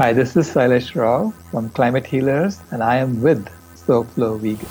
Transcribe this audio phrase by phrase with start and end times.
[0.00, 4.66] Hi, this is Sailesh Rao from Climate Healers, and I am with SoFlo Vegan.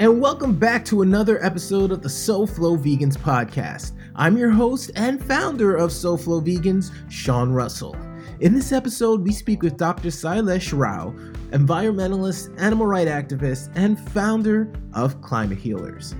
[0.00, 3.92] And welcome back to another episode of the SoFlo Vegans podcast.
[4.16, 7.96] I'm your host and founder of SoFlo Vegans, Sean Russell.
[8.40, 10.08] In this episode, we speak with Dr.
[10.08, 11.14] Sailesh Rao,
[11.50, 16.16] environmentalist, animal rights activist, and founder of Climate Healers.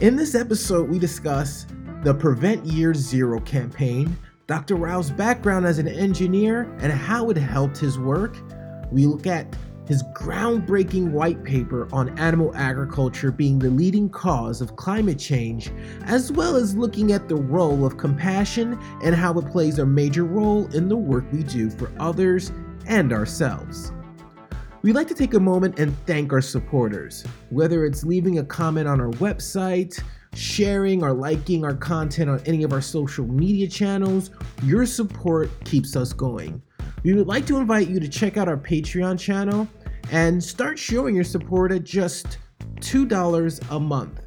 [0.00, 1.66] In this episode, we discuss
[2.04, 4.14] the Prevent Year Zero campaign,
[4.46, 4.76] Dr.
[4.76, 8.36] Rao's background as an engineer, and how it helped his work.
[8.92, 9.56] We look at
[9.88, 16.30] his groundbreaking white paper on animal agriculture being the leading cause of climate change, as
[16.30, 20.66] well as looking at the role of compassion and how it plays a major role
[20.74, 22.52] in the work we do for others
[22.86, 23.92] and ourselves.
[24.82, 28.86] We'd like to take a moment and thank our supporters, whether it's leaving a comment
[28.86, 30.02] on our website,
[30.34, 34.30] sharing or liking our content on any of our social media channels.
[34.62, 36.60] Your support keeps us going.
[37.02, 39.68] We would like to invite you to check out our Patreon channel
[40.10, 42.38] and start showing your support at just
[42.76, 44.20] $2 a month.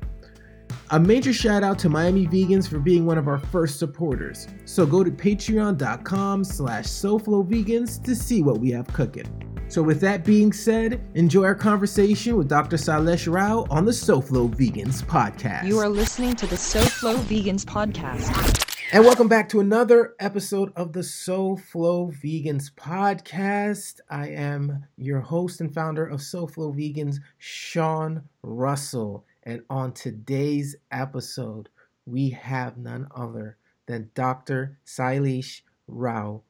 [0.92, 4.48] A major shout out to Miami Vegans for being one of our first supporters.
[4.64, 9.57] So go to patreon.com slash SoFloVegans to see what we have cooking.
[9.70, 12.78] So, with that being said, enjoy our conversation with Dr.
[12.78, 15.66] Sailesh Rao on the SoFlo Vegans podcast.
[15.66, 18.64] You are listening to the SoFlo Vegans podcast.
[18.94, 24.00] And welcome back to another episode of the SoFlo Vegans podcast.
[24.10, 29.26] I am your host and founder of SoFlo Vegans, Sean Russell.
[29.44, 31.68] And on today's episode,
[32.06, 34.78] we have none other than Dr.
[34.86, 36.44] Sailesh Rao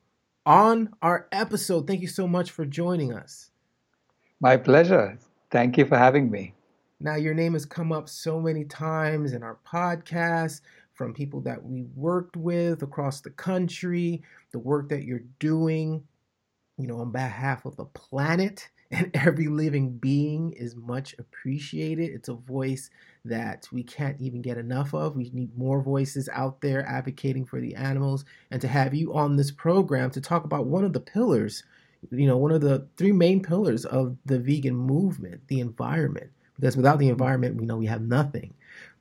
[0.48, 1.86] on our episode.
[1.86, 3.52] Thank you so much for joining us.
[4.40, 5.20] My pleasure.
[5.52, 6.54] Thank you for having me.
[7.02, 10.62] Now, your name has come up so many times in our podcast
[10.94, 16.02] from people that we worked with across the country, the work that you're doing,
[16.78, 22.10] you know, on behalf of the planet and every living being is much appreciated.
[22.12, 22.90] It's a voice
[23.26, 25.16] that we can't even get enough of.
[25.16, 28.24] We need more voices out there advocating for the animals.
[28.50, 31.64] And to have you on this program to talk about one of the pillars,
[32.12, 36.32] you know, one of the three main pillars of the vegan movement, the environment.
[36.56, 38.54] Because without the environment, we know we have nothing.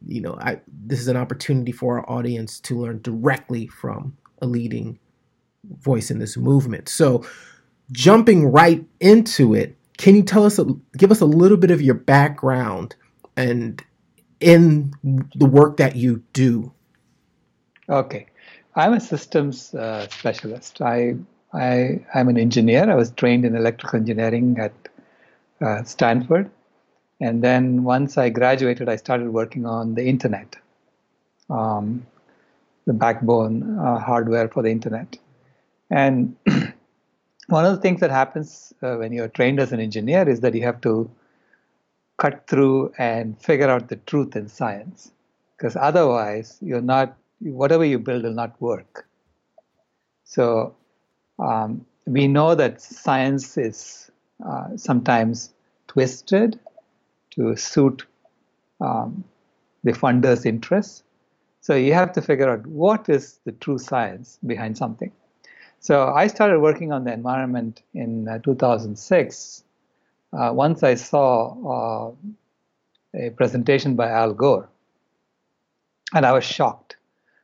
[0.04, 4.46] You know, I, this is an opportunity for our audience to learn directly from a
[4.46, 4.98] leading
[5.78, 6.88] voice in this movement.
[6.88, 7.24] So,
[7.92, 10.60] jumping right into it, can you tell us,
[10.96, 12.94] give us a little bit of your background
[13.36, 13.82] and
[14.40, 14.92] in
[15.34, 16.72] the work that you do?
[17.88, 18.26] Okay,
[18.74, 20.82] I'm a systems uh, specialist.
[20.82, 21.16] I,
[21.52, 22.90] I, I'm an engineer.
[22.90, 24.72] I was trained in electrical engineering at
[25.60, 26.50] uh, Stanford.
[27.20, 30.56] And then once I graduated, I started working on the internet,
[31.48, 32.06] um,
[32.84, 35.16] the backbone uh, hardware for the internet.
[35.90, 36.36] And
[37.48, 40.54] one of the things that happens uh, when you're trained as an engineer is that
[40.54, 41.10] you have to
[42.18, 45.12] cut through and figure out the truth in science
[45.56, 49.06] because otherwise you're not whatever you build will not work.
[50.24, 50.74] So
[51.38, 54.10] um, we know that science is
[54.44, 55.52] uh, sometimes
[55.88, 56.58] twisted
[57.30, 58.04] to suit
[58.80, 59.24] um,
[59.84, 61.02] the funders interests
[61.60, 65.12] so you have to figure out what is the true science behind something
[65.80, 69.64] so I started working on the environment in uh, 2006.
[70.32, 72.12] Uh, once I saw uh,
[73.14, 74.68] a presentation by Al Gore,
[76.14, 76.96] and I was shocked.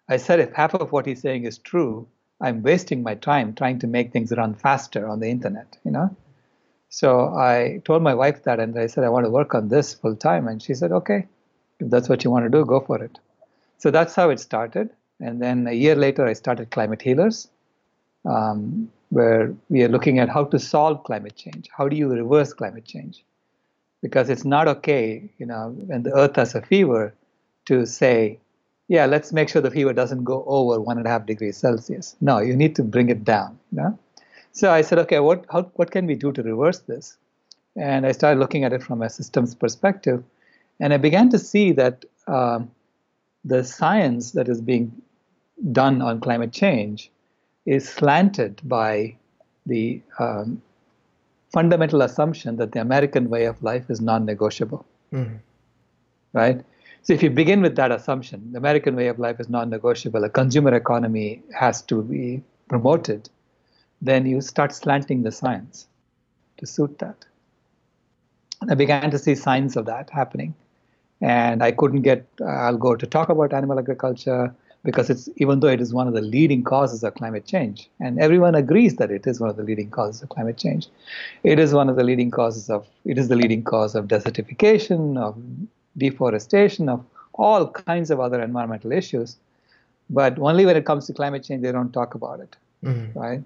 [0.09, 2.07] I said, if half of what he's saying is true,
[2.41, 6.15] I'm wasting my time trying to make things run faster on the internet, you know?
[6.89, 9.95] So I told my wife that, and I said, I want to work on this
[9.95, 10.47] full time.
[10.49, 11.27] And she said, okay,
[11.79, 13.19] if that's what you want to do, go for it.
[13.79, 14.91] So that's how it started.
[15.21, 17.49] And then a year later, I started Climate Healers
[18.25, 21.69] um, where we are looking at how to solve climate change.
[21.77, 23.25] How do you reverse climate change?
[24.01, 27.15] Because it's not okay, you know, when the Earth has a fever,
[27.67, 28.39] to say,
[28.89, 32.17] yeah, let's make sure the fever doesn't go over one and a half degrees Celsius.
[32.21, 33.59] No, you need to bring it down.
[33.71, 33.99] You know?
[34.53, 37.17] So I said, okay, what how, what can we do to reverse this?
[37.77, 40.25] And I started looking at it from a systems perspective,
[40.81, 42.71] and I began to see that um,
[43.45, 44.93] the science that is being
[45.71, 47.12] done on climate change
[47.67, 49.17] is slanted by
[49.67, 50.61] the um,
[51.53, 54.85] fundamental assumption that the American way of life is non negotiable.
[55.13, 55.37] Mm-hmm.
[56.33, 56.65] Right?
[57.03, 60.25] So, if you begin with that assumption, the American way of life is non negotiable,
[60.25, 63.29] a consumer economy has to be promoted,
[64.01, 65.87] then you start slanting the science
[66.59, 67.25] to suit that.
[68.61, 70.55] And I began to see signs of that happening.
[71.23, 74.53] and I couldn't get Al Gore to talk about animal agriculture
[74.85, 78.19] because it's even though it is one of the leading causes of climate change, and
[78.21, 80.89] everyone agrees that it is one of the leading causes of climate change.
[81.45, 85.19] It is one of the leading causes of it is the leading cause of desertification,
[85.19, 85.37] of
[85.97, 89.37] deforestation, of all kinds of other environmental issues.
[90.11, 93.19] But only when it comes to climate change, they don't talk about it, mm-hmm.
[93.19, 93.43] right?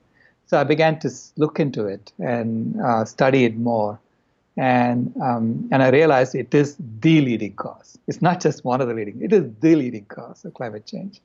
[0.46, 3.98] So I began to look into it and uh, study it more
[4.56, 7.98] and um, and I realized it is the leading cause.
[8.06, 11.20] It's not just one of the leading; it is the leading cause of climate change.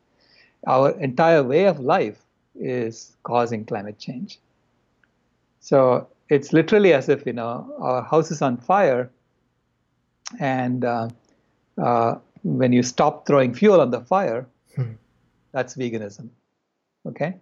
[0.68, 2.24] Our entire way of life
[2.56, 4.40] is causing climate change.
[5.60, 9.10] So it's literally as if you know our house is on fire,
[10.40, 11.10] and uh,
[11.78, 14.94] uh, when you stop throwing fuel on the fire, hmm.
[15.52, 16.30] that's veganism.
[17.08, 17.36] Okay.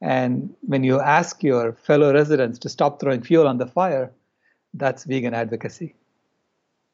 [0.00, 4.12] And when you ask your fellow residents to stop throwing fuel on the fire,
[4.74, 5.94] that's vegan advocacy.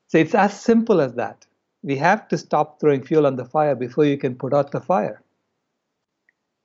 [0.09, 1.47] So it's as simple as that.
[1.83, 4.81] We have to stop throwing fuel on the fire before you can put out the
[4.81, 5.21] fire.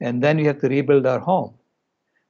[0.01, 1.53] And then we have to rebuild our home.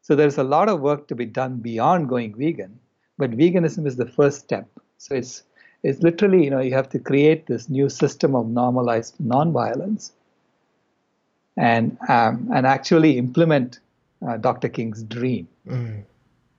[0.02, 2.80] So there's a lot of work to be done beyond going vegan,
[3.18, 4.68] but veganism is the first step.
[4.98, 5.44] So it's
[5.82, 10.12] it's literally, you know, you have to create this new system of normalized nonviolence
[11.56, 13.80] and um, and actually implement
[14.28, 14.68] uh, Dr.
[14.68, 16.04] King's dream, mm.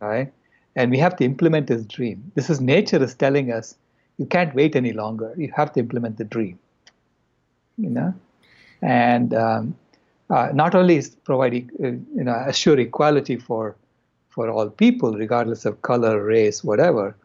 [0.01, 0.33] right?
[0.77, 2.33] and we have to implement his dream.
[2.35, 3.77] This is nature is telling us
[4.19, 5.35] you can't wait any longer.
[5.37, 6.59] You have to implement the dream.
[7.77, 8.15] You know,
[8.83, 9.77] and um,
[10.31, 13.77] uh, not only is provide uh, you know assure equality for
[14.29, 17.17] for all people regardless of color, race, whatever,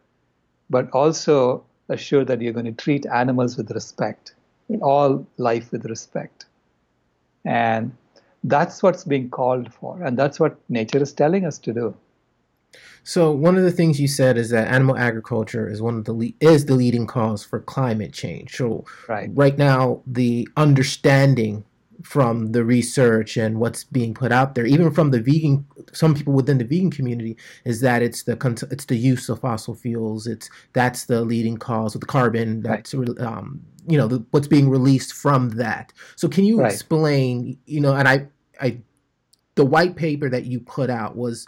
[0.68, 4.34] but also assure that you're going to treat animals with respect,
[4.82, 6.46] all life with respect,
[7.44, 7.96] and
[8.42, 11.94] that's what's being called for, and that's what nature is telling us to do.
[13.04, 16.12] So one of the things you said is that animal agriculture is one of the
[16.12, 18.56] le- is the leading cause for climate change.
[18.56, 19.30] So right.
[19.32, 21.64] right now, the understanding
[22.02, 26.32] from the research and what's being put out there, even from the vegan, some people
[26.32, 28.36] within the vegan community, is that it's the
[28.70, 30.26] it's the use of fossil fuels.
[30.26, 33.20] It's that's the leading cause of the carbon that's right.
[33.20, 35.92] um, you know the, what's being released from that.
[36.16, 36.72] So can you right.
[36.72, 37.58] explain?
[37.66, 38.26] You know, and I
[38.60, 38.78] I
[39.54, 41.46] the white paper that you put out was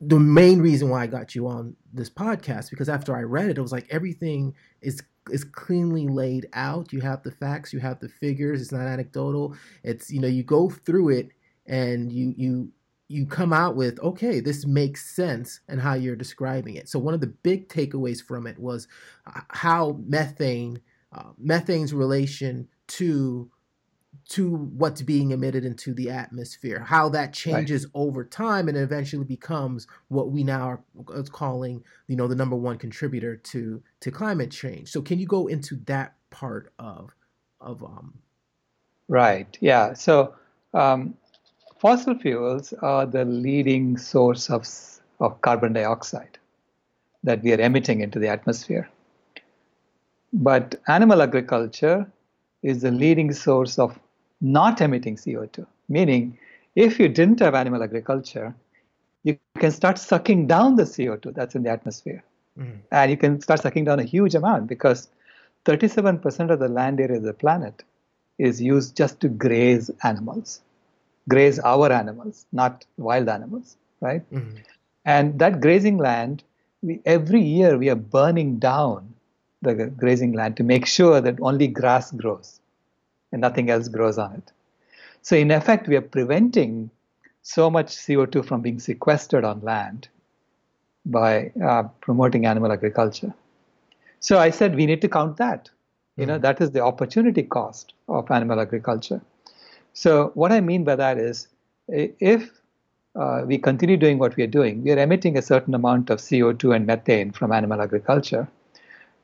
[0.00, 3.58] the main reason why I got you on this podcast because after I read it,
[3.58, 6.92] it was like everything is is cleanly laid out.
[6.92, 8.60] You have the facts, you have the figures.
[8.62, 9.54] It's not anecdotal.
[9.82, 11.30] It's you know you go through it
[11.66, 12.70] and you you
[13.08, 16.88] you come out with okay, this makes sense and how you're describing it.
[16.88, 18.88] So one of the big takeaways from it was
[19.26, 20.80] uh, how methane
[21.12, 23.50] uh, methane's relation to
[24.28, 27.92] to what's being emitted into the atmosphere, how that changes right.
[27.94, 30.80] over time and eventually becomes what we now are
[31.14, 34.90] uh, calling, you know, the number one contributor to to climate change.
[34.90, 37.14] So can you go into that part of
[37.60, 38.14] of um
[39.08, 39.56] Right.
[39.60, 39.92] Yeah.
[39.94, 40.34] So
[40.74, 41.14] um,
[41.78, 44.66] fossil fuels are the leading source of
[45.20, 46.38] of carbon dioxide
[47.22, 48.88] that we are emitting into the atmosphere.
[50.32, 52.10] But animal agriculture
[52.62, 53.98] is the leading source of
[54.40, 55.66] not emitting CO2.
[55.88, 56.38] Meaning,
[56.74, 58.54] if you didn't have animal agriculture,
[59.22, 62.22] you can start sucking down the CO2 that's in the atmosphere.
[62.58, 62.78] Mm.
[62.92, 65.08] And you can start sucking down a huge amount because
[65.64, 67.82] 37% of the land area of the planet
[68.38, 70.60] is used just to graze animals,
[71.28, 74.30] graze our animals, not wild animals, right?
[74.30, 74.58] Mm.
[75.04, 76.42] And that grazing land,
[76.82, 79.14] we, every year we are burning down
[79.62, 82.60] the grazing land to make sure that only grass grows
[83.32, 84.52] and nothing else grows on it.
[85.22, 86.90] So, in effect, we are preventing
[87.42, 90.08] so much CO2 from being sequestered on land
[91.04, 93.34] by uh, promoting animal agriculture.
[94.20, 95.70] So, I said we need to count that.
[96.16, 96.42] You know, mm-hmm.
[96.42, 99.20] that is the opportunity cost of animal agriculture.
[99.92, 101.48] So, what I mean by that is
[101.88, 102.50] if
[103.18, 106.18] uh, we continue doing what we are doing, we are emitting a certain amount of
[106.18, 108.48] CO2 and methane from animal agriculture.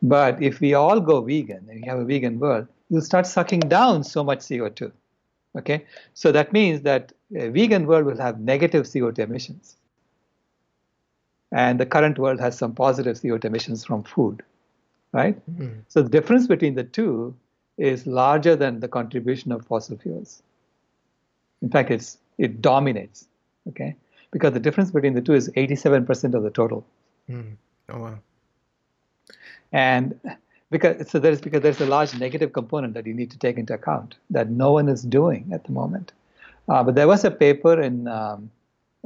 [0.02, 3.60] But if we all go vegan and we have a vegan world, you'll start sucking
[3.60, 4.92] down so much CO2.
[5.58, 5.84] Okay,
[6.14, 9.76] so that means that a vegan world will have negative CO2 emissions,
[11.50, 14.42] and the current world has some positive CO2 emissions from food,
[15.12, 15.36] right?
[15.50, 15.80] Mm-hmm.
[15.88, 17.36] So the difference between the two
[17.76, 20.42] is larger than the contribution of fossil fuels.
[21.60, 23.28] In fact, it's it dominates.
[23.68, 23.94] Okay,
[24.30, 26.84] because the difference between the two is 87% of the total.
[27.28, 27.56] Mm.
[27.90, 28.18] Oh wow.
[29.70, 30.18] And
[30.72, 33.74] because so there's because there's a large negative component that you need to take into
[33.74, 36.12] account that no one is doing at the moment.
[36.68, 38.50] Uh, but there was a paper in um,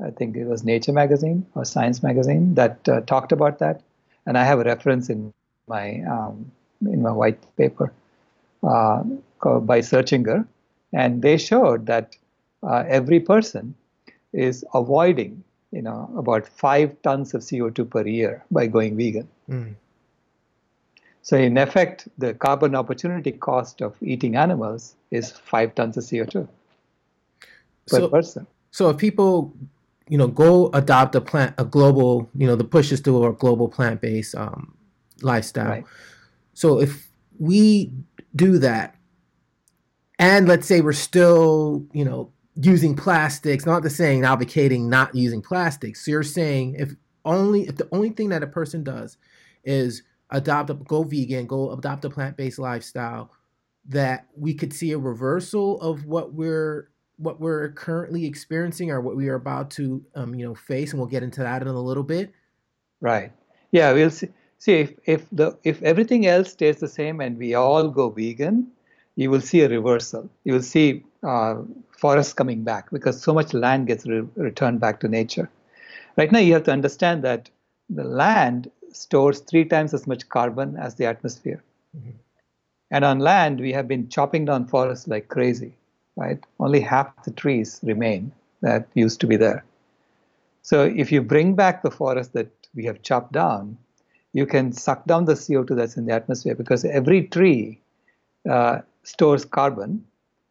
[0.03, 3.83] I think it was Nature magazine or Science magazine that uh, talked about that,
[4.27, 5.33] and I have a reference in
[5.67, 6.51] my um,
[6.83, 7.93] in my white paper
[8.63, 9.03] uh,
[9.43, 10.47] by Searchinger,
[10.93, 12.17] and they showed that
[12.63, 13.75] uh, every person
[14.33, 15.43] is avoiding,
[15.73, 19.29] you know, about five tons of CO2 per year by going vegan.
[19.49, 19.75] Mm.
[21.27, 26.47] So in effect, the carbon opportunity cost of eating animals is five tons of CO2
[27.89, 28.47] per so, person.
[28.71, 29.53] So if people,
[30.09, 33.33] you know, go adopt a plant, a global, you know, the push is to a
[33.33, 34.77] global plant-based um,
[35.21, 35.69] lifestyle.
[35.69, 35.85] Right.
[36.55, 37.09] So if
[37.41, 37.91] we
[38.37, 38.95] do that,
[40.21, 45.43] and let's say we're still, you know, using plastics, not the saying advocating not using
[45.43, 46.05] plastics.
[46.05, 49.17] So you're saying if only if the only thing that a person does
[49.65, 53.31] is adopt a go vegan, go adopt a plant-based lifestyle,
[53.89, 59.17] that we could see a reversal of what we're what we're currently experiencing or what
[59.17, 61.81] we are about to um, you know face and we'll get into that in a
[61.81, 62.33] little bit.
[63.01, 63.33] Right.
[63.71, 64.29] Yeah we'll see
[64.59, 68.71] see if, if the if everything else stays the same and we all go vegan
[69.17, 70.31] you will see a reversal.
[70.45, 71.57] You will see uh,
[71.99, 75.51] forests coming back because so much land gets re- returned back to nature.
[76.17, 77.51] Right now you have to understand that
[77.89, 81.63] the land stores three times as much carbon as the atmosphere
[81.97, 82.11] mm-hmm.
[82.91, 85.75] and on land we have been chopping down forests like crazy
[86.17, 86.43] right?
[86.59, 89.65] Only half the trees remain that used to be there.
[90.63, 93.79] So if you bring back the forest that we have chopped down,
[94.33, 97.81] you can suck down the CO2 that's in the atmosphere because every tree
[98.51, 100.05] uh, stores carbon,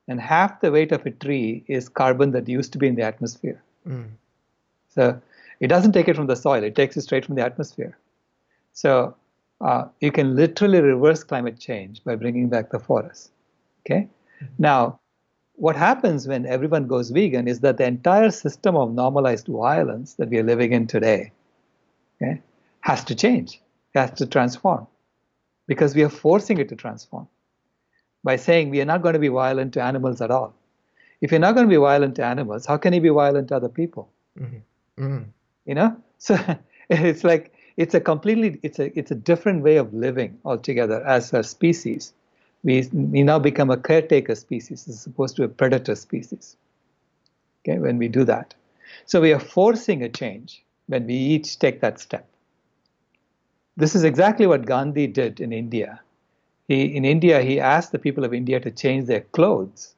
[0.07, 3.01] and half the weight of a tree is carbon that used to be in the
[3.01, 3.61] atmosphere.
[3.87, 4.09] Mm.
[4.89, 5.19] So
[5.59, 7.97] it doesn't take it from the soil; it takes it straight from the atmosphere.
[8.75, 9.15] So
[9.61, 13.31] uh, you can literally reverse climate change by bringing back the forest.
[13.81, 14.07] Okay.
[14.41, 14.45] Mm-hmm.
[14.59, 14.99] Now,
[15.55, 20.29] what happens when everyone goes vegan is that the entire system of normalized violence that
[20.29, 21.31] we are living in today
[22.21, 22.41] okay,
[22.81, 23.61] has to change,
[23.93, 24.85] has to transform,
[25.67, 27.27] because we are forcing it to transform
[28.25, 30.53] by saying we are not going to be violent to animals at all.
[31.21, 33.55] If you're not going to be violent to animals, how can you be violent to
[33.55, 34.09] other people?
[34.37, 35.03] Mm-hmm.
[35.03, 35.23] Mm-hmm.
[35.65, 36.37] You know, so
[36.89, 41.33] it's like it's a completely it's a it's a different way of living altogether as
[41.33, 42.13] a species
[42.65, 46.57] we, we now become a caretaker species as opposed to a predator species.
[47.61, 48.55] Okay, when we do that.
[49.05, 52.27] So we are forcing a change when we each take that step.
[53.77, 56.01] This is exactly what Gandhi did in India.
[56.67, 59.93] He, in India, he asked the people of India to change their clothes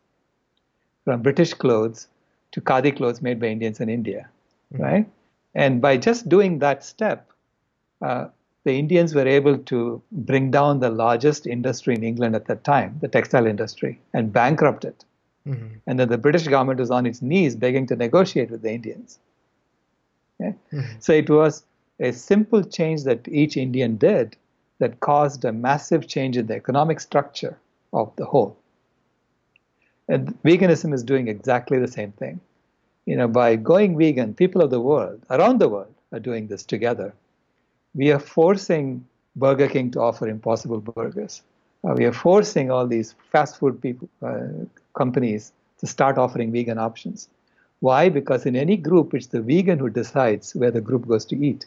[1.05, 2.07] from British clothes
[2.51, 4.29] to Khadi clothes made by Indians in India,
[4.73, 4.83] mm-hmm.
[4.83, 5.09] right?
[5.55, 7.31] And by just doing that step,
[7.99, 8.31] the
[8.65, 13.07] Indians were able to bring down the largest industry in England at that time, the
[13.07, 15.05] textile industry, and bankrupt it.
[15.47, 15.75] Mm-hmm.
[15.87, 19.19] And then the British government was on its knees begging to negotiate with the Indians.
[20.41, 20.53] Okay?
[20.73, 20.99] Mm-hmm.
[20.99, 21.63] So it was
[21.99, 24.35] a simple change that each Indian did
[24.79, 27.57] that caused a massive change in the economic structure
[27.93, 28.57] of the whole.
[30.09, 32.39] And veganism is doing exactly the same thing.
[33.05, 36.63] You know, by going vegan, people of the world, around the world, are doing this
[36.63, 37.13] together
[37.93, 41.41] we are forcing Burger King to offer impossible burgers.
[41.87, 44.65] Uh, we are forcing all these fast food people, uh,
[44.95, 47.29] companies to start offering vegan options.
[47.79, 48.09] Why?
[48.09, 51.65] Because in any group, it's the vegan who decides where the group goes to eat.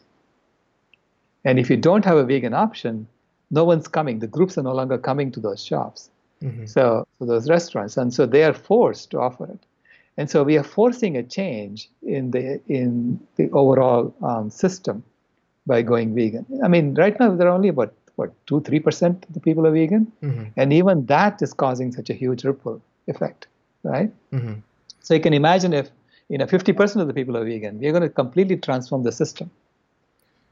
[1.45, 3.07] And if you don't have a vegan option,
[3.51, 4.19] no one's coming.
[4.19, 6.11] The groups are no longer coming to those shops.
[6.43, 6.67] Mm-hmm.
[6.67, 9.61] So, so those restaurants, and so they are forced to offer it.
[10.17, 15.03] And so we are forcing a change in the in the overall um, system
[15.67, 16.47] by going vegan.
[16.65, 19.67] I mean, right now there are only about what two, three percent of the people
[19.67, 20.45] are vegan, mm-hmm.
[20.57, 23.47] and even that is causing such a huge ripple effect,
[23.83, 24.11] right?
[24.33, 24.55] Mm-hmm.
[25.01, 25.91] So you can imagine if
[26.29, 29.51] you know 50% of the people are vegan, we're going to completely transform the system.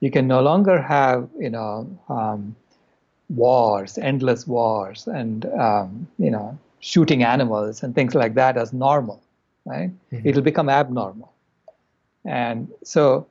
[0.00, 2.56] You can no longer have you know um,
[3.28, 9.20] wars, endless wars, and um, you know shooting animals and things like that as normal,
[9.64, 9.90] right?
[10.12, 10.28] Mm-hmm.
[10.28, 11.32] It'll become abnormal,
[12.24, 13.26] and so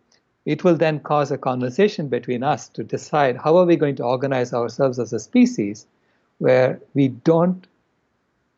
[0.48, 4.04] it will then cause a conversation between us to decide how are we going to
[4.04, 5.86] organize ourselves as a species
[6.38, 7.68] where we don't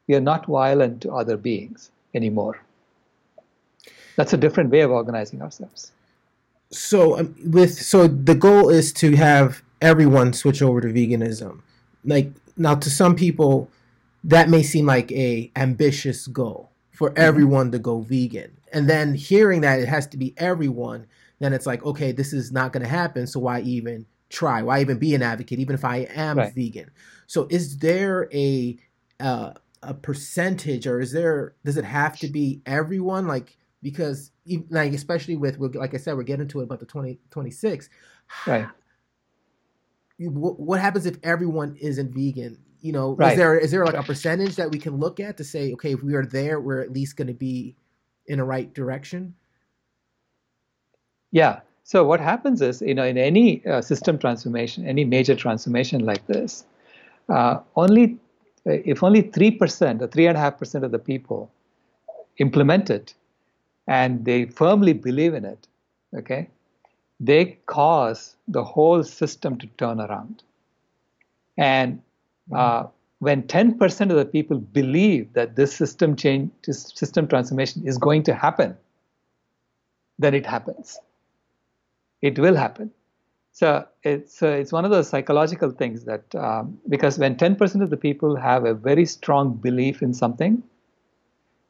[0.08, 2.60] we are not violent to other beings anymore.
[4.16, 5.92] That's a different way of organizing ourselves.
[6.72, 11.62] So um, with so the goal is to have everyone switch over to veganism.
[12.06, 13.68] Like now to some people
[14.24, 17.22] that may seem like a ambitious goal for mm-hmm.
[17.22, 18.52] everyone to go vegan.
[18.72, 21.08] And then hearing that it has to be everyone
[21.40, 23.28] then it's like, okay, this is not going to happen.
[23.28, 24.62] So why even try?
[24.62, 26.54] Why even be an advocate, even if I am right.
[26.54, 26.92] vegan?
[27.28, 28.78] So is there a
[29.20, 31.56] uh, a percentage, or is there?
[31.64, 33.28] Does it have to be everyone?
[33.28, 34.32] Like because
[34.70, 37.90] like especially with like I said, we're getting to it about the twenty twenty six.
[38.46, 38.68] Right.
[40.20, 42.58] what, what happens if everyone isn't vegan?
[42.82, 43.32] You know, Right.
[43.32, 45.94] is there is there like a percentage that we can look at to say, okay,
[45.94, 47.76] if we are there, we're at least going to be
[48.28, 49.36] in the right direction?
[51.32, 51.60] Yeah.
[51.84, 56.26] So what happens is, you know, in any uh, system transformation, any major transformation like
[56.28, 56.66] this,
[57.30, 58.18] uh, only
[58.66, 61.52] if only three percent or three and a half percent of the people
[62.38, 63.14] implement it,
[63.88, 65.68] and they firmly believe in it,
[66.16, 66.48] okay,
[67.20, 70.44] they cause the whole system to turn around.
[71.58, 72.02] And
[72.56, 72.86] uh,
[73.20, 78.24] when 10% of the people believe that this system change, this system transformation is going
[78.24, 78.78] to happen,
[80.18, 81.00] then it happens.
[82.22, 82.92] It will happen.
[83.52, 87.90] So it's uh, it's one of those psychological things that um, because when 10% of
[87.90, 90.64] the people have a very strong belief in something,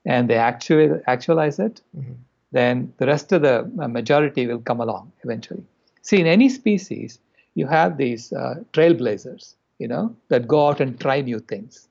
[0.06, 2.16] and they actually actualize it, Mhm.
[2.52, 5.64] then the rest of the uh, majority will come along eventually.
[6.02, 7.20] See, in any species,
[7.56, 11.88] you have these uh, trailblazers, you know, that go out and try new things,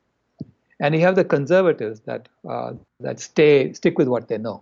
[0.80, 4.60] and you have the conservatives that uh, that stay stick with what they know,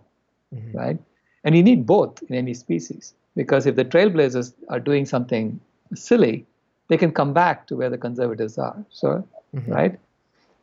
[0.55, 0.73] Mhm.
[0.73, 0.99] right?
[1.43, 5.59] And you need both in any species because if the trailblazers are doing something
[5.93, 6.45] silly,
[6.89, 8.77] they can come back to where the conservatives are.
[8.89, 9.73] So, Mhm.
[9.77, 9.99] right?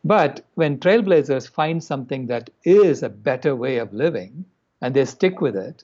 [0.03, 4.45] But when trailblazers find something that is a better way of living
[4.81, 5.83] and they stick with it,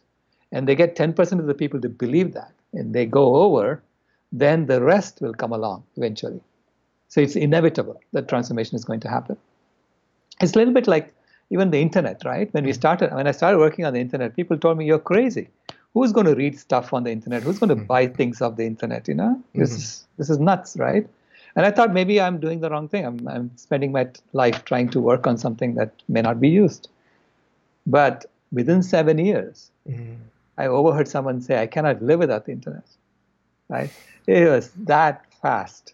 [0.52, 3.82] and they get 10% of the people to believe that, and they go over,
[4.44, 6.42] then the rest will come along eventually.
[7.08, 9.38] So it's inevitable that transformation is going to happen.
[10.42, 11.14] It's a little bit like
[11.50, 12.54] even the internet, right?
[12.54, 15.50] When we started, when I started working on the internet, people told me, You're crazy.
[15.94, 17.44] Who's going to read stuff on the internet?
[17.44, 19.08] Who's going to buy things off the internet?
[19.08, 21.08] You know, this is this is nuts, right?
[21.56, 23.06] And I thought maybe I'm doing the wrong thing.
[23.06, 26.48] I'm, I'm spending my t- life trying to work on something that may not be
[26.48, 26.88] used.
[27.86, 30.16] But within seven years, Mhm.
[30.58, 32.86] I overheard someone say, I cannot live without the internet.
[33.68, 33.90] Right?
[34.28, 35.94] It was that fast.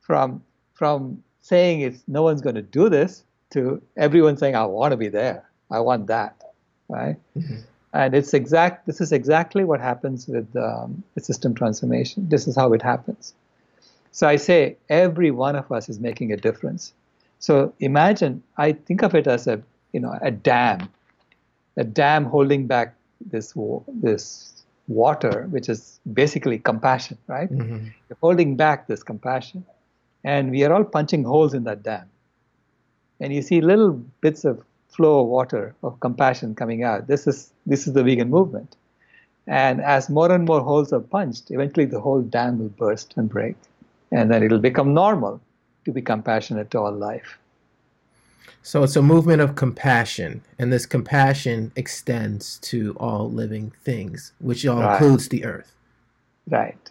[0.00, 0.42] From
[0.74, 4.96] from saying it's no one's going to do this to everyone saying, I want to
[4.96, 5.48] be there.
[5.70, 6.34] I want that.
[6.88, 7.16] Right?
[7.36, 7.62] Mhm.
[7.94, 8.86] And it's exact.
[8.86, 12.28] This is exactly what happens with um, the system transformation.
[12.28, 13.34] This is how it happens.
[14.12, 16.92] So I say every one of us is making a difference.
[17.38, 19.60] So imagine, I think of it as a
[19.92, 20.88] you know a dam,
[21.76, 22.94] a dam holding back
[23.30, 23.54] this
[23.88, 27.50] this water, which is basically compassion, right?
[27.50, 27.92] Mhm.
[28.08, 29.64] You're holding back this compassion,
[30.24, 32.08] and we are all punching holes in that dam.
[33.20, 37.06] And you see little bits of flow of water of compassion coming out.
[37.06, 38.76] This is this is the vegan movement.
[39.46, 43.28] And as more and more holes are punched, eventually the whole dam will burst and
[43.28, 43.56] break.
[44.12, 45.40] And then it'll become normal
[45.84, 47.38] to be compassionate to all life.
[48.62, 54.64] So it's a movement of compassion, and this compassion extends to all living things, which
[54.64, 54.92] all Right.
[54.92, 55.74] includes the earth.
[56.48, 56.90] Right.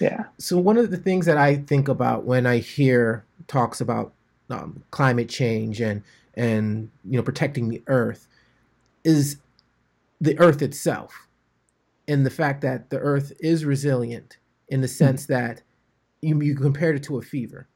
[0.00, 0.24] Yeah.
[0.38, 4.12] So one of the things that I think about when I hear talks about
[4.50, 6.02] um, climate change and
[6.34, 8.28] and you know protecting the earth
[9.04, 9.38] is
[10.20, 11.28] the earth itself,
[12.08, 15.62] and the fact that the earth is resilient in the sense that
[16.22, 17.68] you, you compared it to a fever.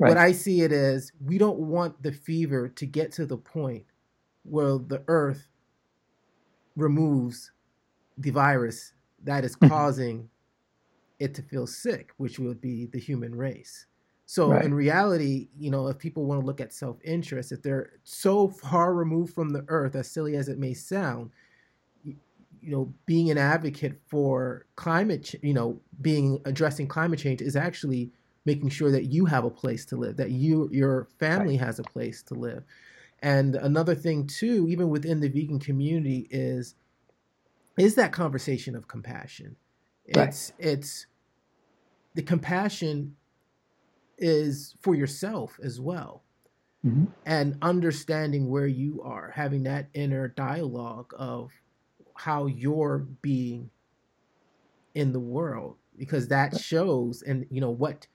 [0.00, 0.08] Right.
[0.10, 3.86] What I see it as, we don't want the fever to get to the point
[4.42, 5.46] where the earth
[6.76, 7.52] removes
[8.18, 9.68] the virus that is Mhm.
[9.68, 10.30] causing
[11.20, 13.86] it to feel sick, which would be the human race.
[14.26, 14.60] So Right.
[14.60, 18.94] in reality, you know, if people want to look at self-interest, if they're so far
[18.94, 21.30] removed from the earth, as silly as it may sound,
[22.02, 22.16] you,
[22.60, 27.56] you know, being an advocate for climate, ch- you know, being addressing climate change is
[27.56, 28.12] actually
[28.46, 31.84] making sure that you have a place to live, that you your family has a
[31.84, 32.64] place to live.
[33.20, 36.76] And another thing too, even within the vegan community is
[37.78, 39.56] is that conversation of compassion.
[40.12, 40.34] Right.
[40.34, 41.06] It's it's
[42.14, 43.16] the compassion
[44.18, 46.24] is for yourself as well
[46.82, 47.14] Mhm.
[47.26, 51.52] and understanding where you are, having that inner dialogue of
[52.16, 53.70] how you're being
[54.94, 58.06] in the world, because that shows, and you know what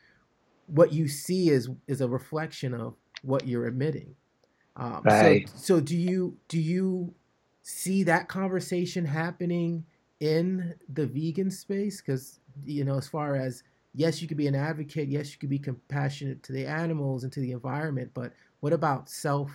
[0.67, 4.15] what you see is is a reflection of what you're emitting.
[4.77, 5.47] Um, Right.
[5.47, 7.15] So, so do you do you
[7.63, 9.85] see that conversation happening
[10.19, 12.01] in the vegan space?
[12.01, 13.63] Because you know, as far as
[13.99, 15.09] yes, you could be an advocate.
[15.09, 18.11] Yes, you could be compassionate to the animals and to the environment.
[18.13, 18.31] But
[18.61, 19.51] what about self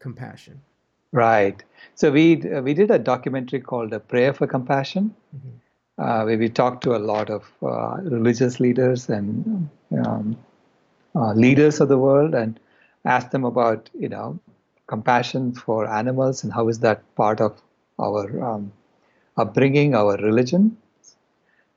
[0.00, 0.60] compassion?
[1.12, 1.62] Right.
[1.94, 5.52] So we uh, we did a documentary called "A Prayer for Compassion," Mhm.
[5.98, 9.68] uh, where we talked to a lot of uh, religious leaders and
[10.04, 10.36] um,
[11.14, 12.58] uh, leaders of the world and
[13.04, 14.38] asked them about you know
[14.86, 17.62] compassion for animals and how is that part of
[17.98, 18.72] our um,
[19.36, 20.76] upbringing, our religion.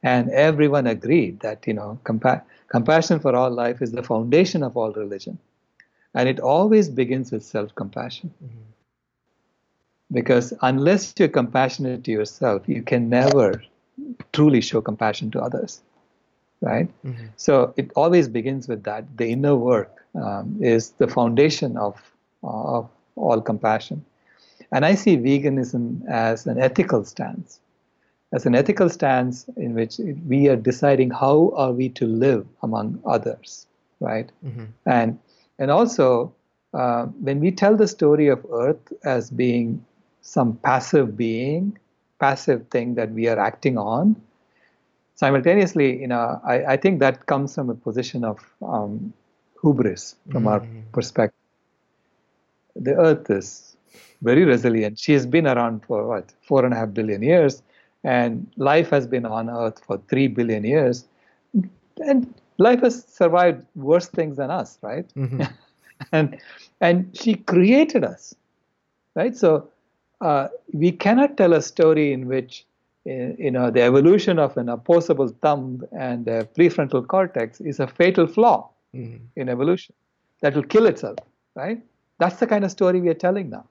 [0.05, 4.77] And everyone agreed that you know compa- compassion for all life is the foundation of
[4.77, 5.37] all religion,
[6.13, 8.31] and it always begins with self-compassion.
[8.43, 8.61] Mm-hmm.
[10.11, 13.63] Because unless you're compassionate to yourself, you can never
[14.33, 15.81] truly show compassion to others,
[16.61, 16.87] right?
[17.03, 17.25] Mm-hmm.
[17.35, 19.17] So it always begins with that.
[19.17, 21.99] The inner work um, is the foundation of
[22.43, 24.05] of all compassion.
[24.71, 27.59] And I see veganism as an ethical stance,
[28.35, 33.01] as an ethical stance in which we are deciding how are we to live among
[33.05, 33.65] others,
[34.01, 34.29] right?
[34.45, 34.65] Mm-hmm.
[34.85, 35.19] And
[35.57, 36.33] and also
[36.73, 39.85] uh, when we tell the story of Earth as being
[40.21, 41.77] some passive being,
[42.19, 44.21] passive thing that we are acting on,
[45.13, 49.13] simultaneously, you know, I, I think that comes from a position of um,
[49.61, 50.47] hubris from mm-hmm.
[50.47, 51.39] our perspective.
[52.75, 53.77] The Earth is
[54.21, 54.99] very resilient.
[54.99, 57.61] She has been around for what four and a half billion years,
[58.05, 61.05] and life has been on Earth for three billion years,
[61.97, 65.11] and life has survived worse things than us, right?
[65.15, 65.41] Mm-hmm.
[66.11, 66.39] and
[66.81, 68.35] and she created us,
[69.15, 69.35] right?
[69.35, 69.69] So
[70.21, 72.65] uh, we cannot tell a story in which
[73.09, 77.87] uh, you know the evolution of an opposable thumb and a prefrontal cortex is a
[77.87, 79.17] fatal flaw mm-hmm.
[79.35, 79.95] in evolution
[80.41, 81.17] that will kill itself,
[81.55, 81.81] right?
[82.19, 83.65] That's the kind of story we are telling now.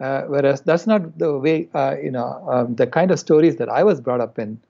[0.00, 3.68] Uh, whereas that's not the way, uh, you know, um, the kind of stories that
[3.68, 4.60] I was brought up in.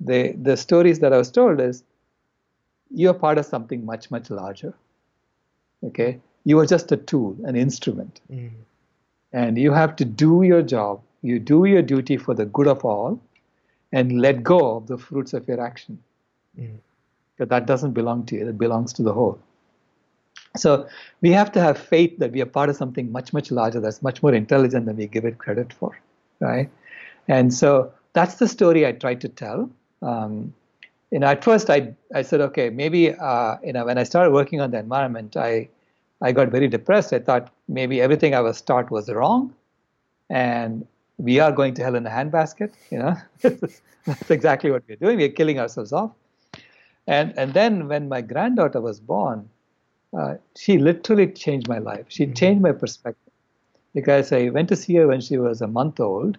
[0.00, 1.82] The the stories that I was told is,
[2.90, 4.74] you're part of something much much larger.
[5.82, 8.50] Okay, you are just a tool, an instrument, mm.
[9.32, 11.00] and you have to do your job.
[11.22, 13.18] You do your duty for the good of all,
[13.92, 15.98] and let go of the fruits of your action.
[16.60, 16.76] Mm.
[17.38, 18.48] But that doesn't belong to you.
[18.48, 19.38] It belongs to the whole.
[20.56, 20.88] So
[21.20, 24.02] we have to have faith that we are part of something much, much larger that's
[24.02, 25.98] much more intelligent than we give it credit for,
[26.40, 26.70] right?
[27.28, 29.70] And so that's the story I tried to tell.
[30.02, 30.54] Um,
[31.10, 34.32] you know, at first I, I said, okay, maybe, uh, you know, when I started
[34.32, 35.68] working on the environment, I,
[36.20, 37.12] I got very depressed.
[37.12, 39.54] I thought maybe everything I was taught was wrong,
[40.30, 40.86] and
[41.18, 42.72] we are going to hell in a handbasket.
[42.90, 45.18] You know, that's exactly what we're doing.
[45.18, 46.12] We're killing ourselves off.
[47.06, 49.48] And and then when my granddaughter was born,
[50.16, 52.06] uh, she literally changed my life.
[52.08, 52.34] She mm-hmm.
[52.34, 53.32] changed my perspective
[53.94, 56.38] because I went to see her when she was a month old,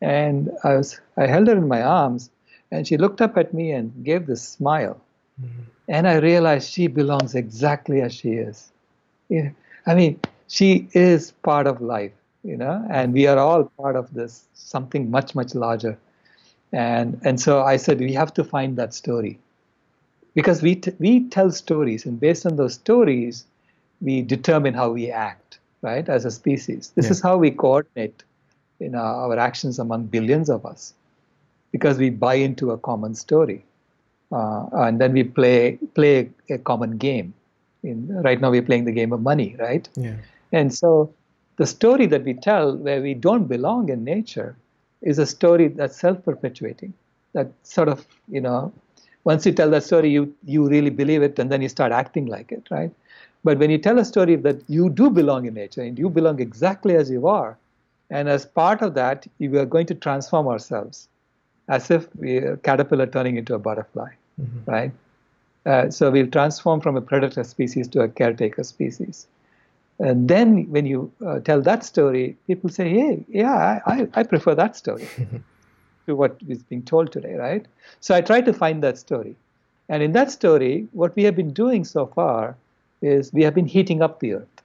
[0.00, 2.30] and I was I held her in my arms,
[2.70, 5.00] and she looked up at me and gave this smile,
[5.40, 5.62] mm-hmm.
[5.88, 8.70] and I realized she belongs exactly as she is.
[9.28, 9.50] Yeah,
[9.86, 12.12] I mean, she is part of life,
[12.44, 15.98] you know, and we are all part of this something much much larger,
[16.72, 19.38] and and so I said we have to find that story
[20.34, 23.44] because we t- we tell stories and based on those stories
[24.00, 27.12] we determine how we act right as a species this yeah.
[27.12, 28.22] is how we coordinate
[28.80, 30.94] in our, our, actions among billions of us
[31.72, 33.64] because we buy into a common story
[34.32, 37.34] uh, and then we play play a common game
[37.82, 40.16] in right now we're playing the game of money right yeah.
[40.52, 41.12] and so
[41.56, 44.56] the story that we tell where we don't belong in nature
[45.02, 46.92] is a story that's self-perpetuating
[47.32, 48.72] that sort of you know
[49.24, 52.26] once you tell that story, you you really believe it, and then you start acting
[52.26, 52.90] like it, right?
[53.42, 56.40] But when you tell a story that you do belong in nature and you belong
[56.40, 57.56] exactly as you are,
[58.10, 61.08] and as part of that, we are going to transform ourselves,
[61.68, 64.70] as if we are a caterpillar turning into a butterfly, mm-hmm.
[64.70, 64.92] right?
[65.66, 69.26] Uh, so we'll transform from a predator species to a caretaker species.
[69.98, 74.54] And then when you uh, tell that story, people say, hey, yeah, I, I prefer
[74.54, 75.06] that story.
[76.10, 77.66] to what is being told today, right?
[78.00, 79.36] So I try to find that story.
[79.88, 82.56] And in that story, what we have been doing so far
[83.02, 84.56] is we have been heating up the earth.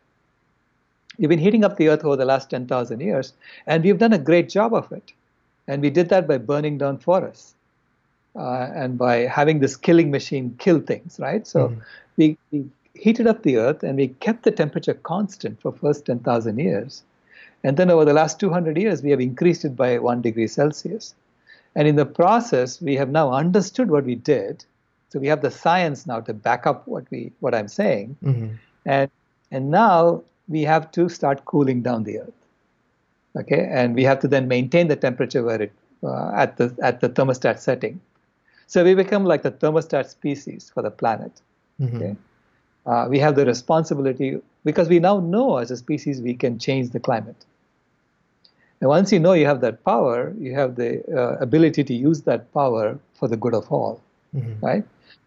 [1.17, 3.33] We've been heating up the earth over the last 10,000 years,
[3.65, 5.13] and we've done a great job of it.
[5.67, 7.55] And we did that by burning down forests
[8.35, 11.47] uh, and by having this killing machine kill things, right?
[11.47, 11.79] So mm-hmm.
[12.17, 16.59] we, we heated up the earth and we kept the temperature constant for first 10,000
[16.59, 17.03] years.
[17.63, 21.15] And then over the last 200 years, we have increased it by one degree Celsius.
[21.75, 24.63] And in the process, we have now understood what we did.
[25.09, 28.17] So we have the science now to back up what we what I'm saying.
[28.23, 28.55] Mm-hmm.
[28.85, 29.11] And
[29.51, 32.33] and now we have to start cooling down the earth.
[33.37, 37.01] Okay, and we have to then maintain the temperature where it uh, at the at
[37.01, 37.99] the thermostat setting.
[38.67, 41.41] So we become like the thermostat species for the planet.
[41.79, 41.97] Mm-hmm.
[41.97, 42.15] Okay,
[42.85, 46.91] uh, we have the responsibility because we now know as a species we can change
[46.91, 47.45] the climate.
[48.81, 52.21] And once you know you have that power, you have the uh, ability to use
[52.21, 54.01] that power for the good of all,
[54.35, 54.65] mm-hmm.
[54.65, 54.83] right?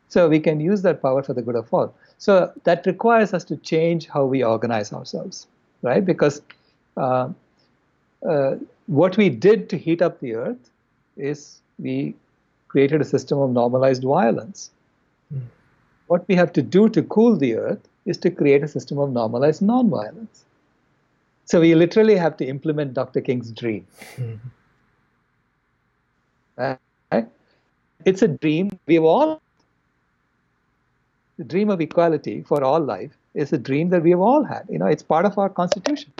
[0.09, 1.95] So we can use that power for the good of all.
[2.19, 5.47] So that requires us to change how we organize ourselves,
[5.83, 6.05] right?
[6.05, 6.43] Because
[6.97, 7.29] uh,
[8.29, 8.57] uh,
[8.87, 10.71] what we did to heat up the earth
[11.17, 12.15] is we
[12.69, 14.71] created a system of normalized violence.
[16.09, 19.13] What we have to do to cool the earth is to create a system of
[19.13, 20.45] normalized nonviolence.
[21.49, 23.23] So we literally have to implement Dr.
[23.23, 23.87] King's dream.
[24.17, 24.49] Mm-hmm.
[26.59, 26.77] Uh,
[27.11, 27.27] right?
[28.05, 29.41] It's a dream we've all.
[31.39, 34.67] The dream of equality for all life is a dream that we have all had.
[34.69, 36.13] You know, it's part of our constitution.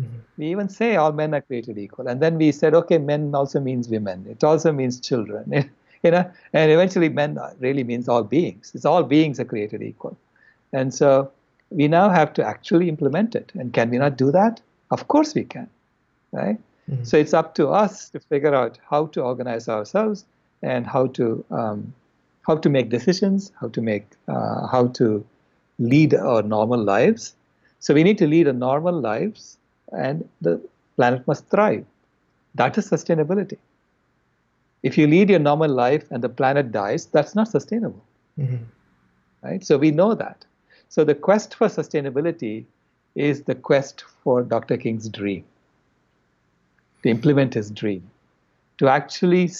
[0.00, 0.18] Mm-hmm.
[0.38, 3.60] We even say all men are created equal, and then we said, okay, men also
[3.60, 4.26] means women.
[4.28, 5.70] It also means children.
[6.02, 8.72] you know, and eventually men really means all beings.
[8.74, 10.16] It's all beings are created equal,
[10.72, 11.30] and so
[11.70, 13.52] we now have to actually implement it.
[13.54, 14.60] And can we not do that?
[14.92, 15.68] Of course we can,
[16.32, 16.58] right?
[16.90, 17.04] Mm-hmm.
[17.04, 20.24] So it's up to us to figure out how to organize ourselves
[20.62, 21.94] and how to um,
[22.46, 25.24] how to make decisions, how to make uh, how to
[25.78, 27.34] lead our normal lives.
[27.80, 29.56] So we need to lead a normal lives,
[29.92, 30.60] and the
[30.96, 31.84] planet must thrive.
[32.54, 33.58] That is sustainability.
[34.82, 38.04] If you lead your normal life and the planet dies, that's not sustainable.
[38.38, 38.64] Mm-hmm.
[39.42, 39.64] Right?
[39.64, 40.44] So we know that.
[40.88, 42.66] So the quest for sustainability
[43.14, 44.76] is the quest for Dr.
[44.76, 45.44] King's dream
[47.02, 48.10] to implement his dream,
[48.78, 49.50] to actually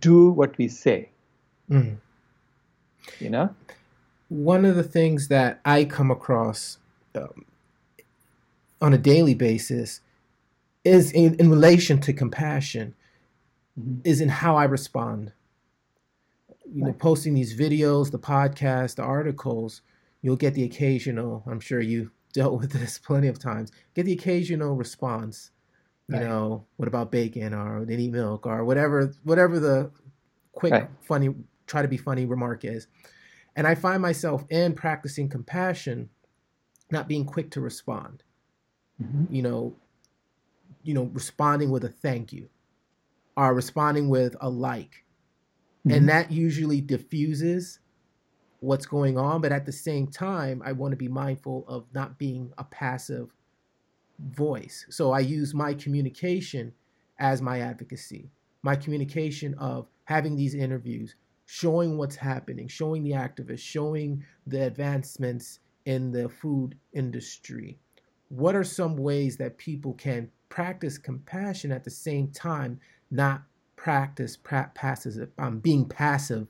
[0.00, 1.10] do what we say.
[1.70, 1.96] Mm.
[3.20, 3.54] You know?
[4.28, 6.78] One of the things that I come across
[7.14, 7.44] um,
[8.80, 10.00] on a daily basis
[10.84, 12.94] is in, in relation to compassion,
[13.78, 14.00] mm-hmm.
[14.04, 15.32] is in how I respond.
[16.74, 19.80] You know, posting these videos, the podcast, the articles,
[20.20, 24.12] you'll get the occasional, I'm sure you dealt with this plenty of times, get the
[24.12, 25.50] occasional response
[26.08, 26.26] you right.
[26.26, 29.90] know, what about bacon or they need milk or whatever, whatever the
[30.52, 30.88] quick, right.
[31.02, 31.34] funny,
[31.66, 32.86] try to be funny remark is.
[33.54, 36.08] And I find myself in practicing compassion,
[36.90, 38.22] not being quick to respond.
[39.02, 39.34] Mm-hmm.
[39.34, 39.76] You know,
[40.82, 42.48] you know, responding with a thank you,
[43.36, 45.04] or responding with a like,
[45.86, 45.90] mm-hmm.
[45.90, 47.80] and that usually diffuses
[48.60, 49.40] what's going on.
[49.40, 53.34] But at the same time, I want to be mindful of not being a passive
[54.18, 54.86] voice.
[54.90, 56.72] So I use my communication
[57.18, 58.30] as my advocacy,
[58.62, 61.14] my communication of having these interviews,
[61.46, 67.78] showing what's happening, showing the activists, showing the advancements in the food industry.
[68.28, 73.42] What are some ways that people can practice compassion at the same time, not
[73.76, 76.48] practice pra- passive, um, being passive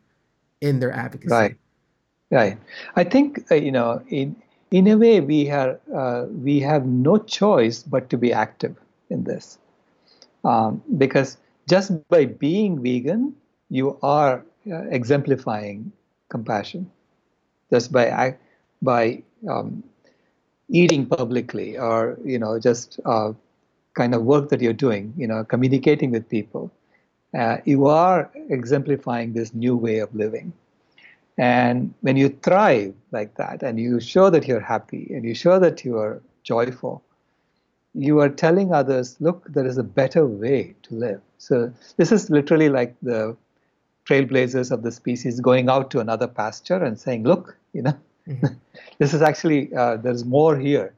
[0.61, 1.35] in their advocacy?
[1.35, 1.59] Right.
[2.31, 2.59] Right.
[2.97, 4.37] I think uh, you know in
[4.71, 8.77] in a way, we have uh, we have no choice but to be active
[9.09, 9.59] in this,
[10.45, 11.39] um, because
[11.69, 13.35] just by being vegan,
[13.71, 15.93] you are uh, exemplifying
[16.31, 16.91] compassion.
[17.73, 18.37] Just by
[18.83, 19.83] by um,
[20.69, 23.33] eating publicly, or you know, just uh,
[23.95, 26.71] kind of work that you're doing, you know, communicating with people,
[27.39, 30.53] uh, you are exemplifying this new way of living.
[31.39, 35.61] And when you thrive like that and you show that you're happy and you show
[35.61, 37.03] that you are joyful,
[37.95, 41.21] you are telling others, look, there is a better way to live.
[41.39, 43.37] So this is literally like the
[44.05, 47.97] trailblazers of the species going out to another pasture and saying, look, you know,
[48.27, 48.55] mm-hmm.
[48.99, 50.93] this is actually, uh, there's more here.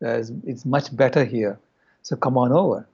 [0.00, 1.60] There's, it's much better here.
[2.02, 2.88] So come on over.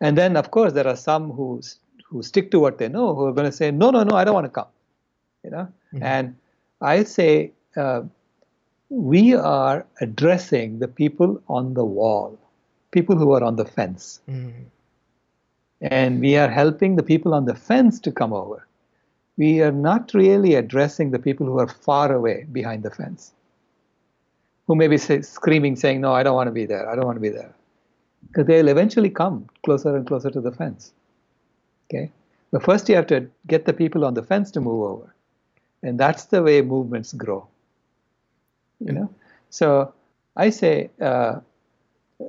[0.00, 1.60] And then, of course, there are some who,
[2.08, 4.24] who stick to what they know, who are going to say, no, no, no, I
[4.24, 4.68] don't want to come.
[5.44, 6.02] You know, Mm-hmm.
[6.02, 6.36] And
[6.80, 8.02] I say uh,
[8.88, 12.38] we are addressing the people on the wall,
[12.90, 14.20] people who are on the fence.
[14.28, 14.64] Mm-hmm.
[15.80, 18.66] And we are helping the people on the fence to come over.
[19.36, 23.32] We are not really addressing the people who are far away behind the fence,
[24.66, 26.88] who may be say, screaming, saying, No, I don't want to be there.
[26.88, 27.54] I don't want to be there.
[28.28, 30.92] Because they'll eventually come closer and closer to the fence.
[31.90, 32.10] Okay?
[32.52, 35.14] But first, you have to get the people on the fence to move over
[35.82, 37.46] and that's the way movements grow
[38.84, 39.08] you know?
[39.50, 39.92] So
[40.36, 41.40] i say uh,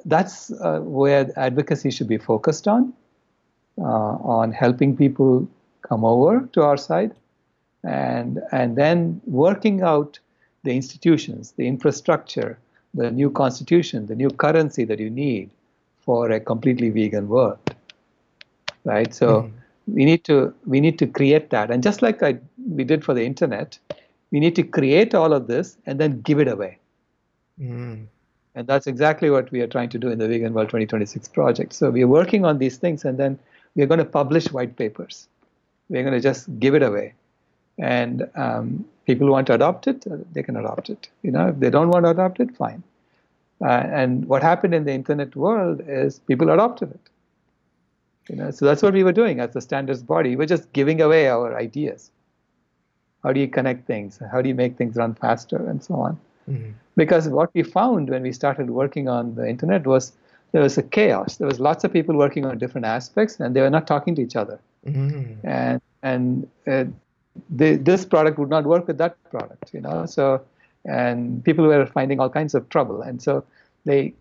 [0.06, 2.94] that's uh, where advocacy should be focused on
[3.78, 5.48] uh, on helping people
[5.82, 7.14] come over to our side
[7.84, 10.20] and and then working out
[10.64, 12.58] the institutions the infrastructure
[12.94, 15.50] the new constitution the new currency that you need
[16.06, 17.60] for a completely vegan world
[18.86, 19.14] right?
[19.14, 21.72] So mm-hmm we need to we need to create that.
[21.72, 23.78] And just like I, we did for the internet
[24.34, 26.80] we need to create all of this and then give it away.
[27.62, 28.08] Mm.
[28.56, 31.72] and that's exactly what we are trying to do in the vegan world 2026 project.
[31.74, 33.38] So we are working on these things and then
[33.76, 35.28] we're going to publish white papers.
[35.88, 37.14] We're going to just give it away.
[37.78, 41.10] And um, people who want to adopt it uh, they can adopt it.
[41.22, 42.82] You know if they don't want to adopt it fine.
[43.62, 47.10] Uh, and what happened in the internet world is people adopted it
[48.30, 50.30] You know, so that's what we were doing as the standards body.
[50.30, 52.10] We were just giving away our ideas.
[53.22, 54.20] How do you connect things?
[54.32, 56.20] How do you make things run faster, and so on?
[56.50, 56.72] Mm-hmm.
[56.96, 60.14] Because what we found when we started working on the internet was
[60.52, 61.38] there was a chaos.
[61.38, 64.22] There was lots of people working on different aspects, and they were not talking to
[64.22, 64.60] each other.
[64.86, 65.48] Mm-hmm.
[65.48, 66.86] And and uh,
[67.50, 70.06] the, this product would not work with that product, you know.
[70.06, 70.42] So
[70.86, 73.44] and people were finding all kinds of trouble, and so
[73.86, 74.14] they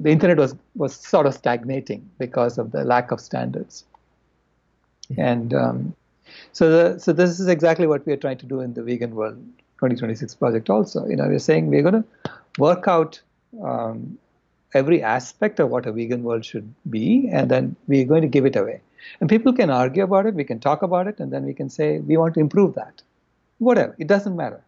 [0.00, 3.84] the internet was was sort of stagnating because of the lack of standards.
[5.10, 5.20] Mm-hmm.
[5.20, 5.94] And um,
[6.52, 9.14] so the, so this is exactly what we are trying to do in the Vegan
[9.14, 9.36] World
[9.78, 10.70] 2026 project.
[10.70, 13.20] Also, you know, we're saying we're going to work out
[13.62, 14.18] um,
[14.72, 18.46] every aspect of what a vegan world should be, and then we're going to give
[18.46, 18.80] it away.
[19.20, 21.68] And people can argue about it, we can talk about it, and then we can
[21.68, 23.02] say we want to improve that.
[23.58, 24.62] Whatever, it doesn't matter.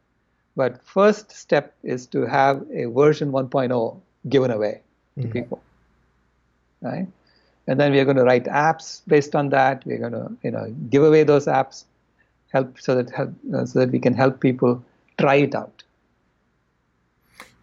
[0.56, 4.82] But first step is to have a version 1.0 given away
[5.20, 5.62] to people,
[6.82, 7.06] right?
[7.66, 9.84] And then we are going to write apps based on that.
[9.86, 11.84] We're going to, you know, give away those apps,
[12.52, 14.84] help so that help, uh, so that we can help people
[15.18, 15.82] try it out.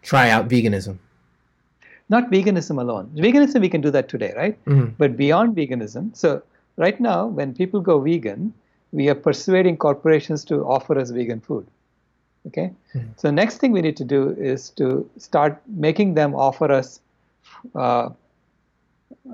[0.02, 0.98] Try out veganism
[2.12, 3.10] not veganism alone.
[3.16, 4.64] Veganism, we can do that today, right?
[4.66, 4.94] Mm-hmm.
[4.98, 6.42] But beyond veganism, so
[6.76, 8.52] right now, when people go vegan,
[8.92, 11.66] we are persuading corporations to offer us vegan food.
[12.48, 12.72] Okay?
[12.94, 13.12] Mm-hmm.
[13.16, 17.00] So, next thing we need to do is to start making them offer us
[17.74, 18.10] uh,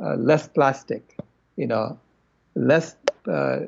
[0.02, 1.16] uh, less plastic,
[1.56, 1.98] you know,
[2.54, 3.60] less uh,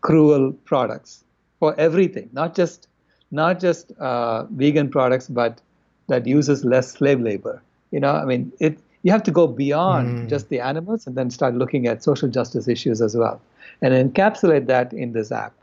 [0.00, 1.24] cruel products
[1.58, 2.88] for everything, not just
[3.30, 5.60] not just uh, vegan products, but
[6.08, 7.62] that uses less slave labor.
[7.90, 10.28] You know, I mean, it you have to go beyond mm.
[10.28, 13.40] just the animals and then start looking at social justice issues as well,
[13.82, 15.54] and encapsulate that in this app,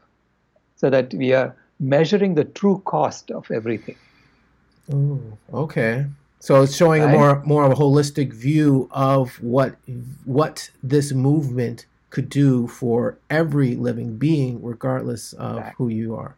[0.76, 3.96] so that we are measuring the true cost of everything.
[4.94, 5.20] Oh,
[5.54, 6.06] okay.
[6.42, 7.14] So it's showing right?
[7.14, 9.76] a more more of a holistic view of what
[10.26, 16.36] what this movement could do for every living being, regardless of who you are.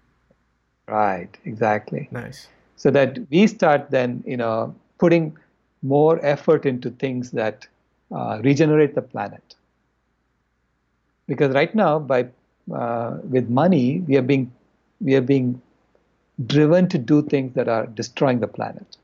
[0.87, 1.35] Right.
[1.45, 2.09] Exactly.
[2.11, 2.47] Nice
[2.83, 5.25] so that we start then you know putting
[5.81, 7.67] more effort into things that
[8.15, 9.55] uh, regenerate the planet
[11.27, 12.19] because right now by
[12.73, 14.51] uh, with money we are being
[15.01, 15.61] we are being
[16.47, 18.97] driven to do things that are destroying the planet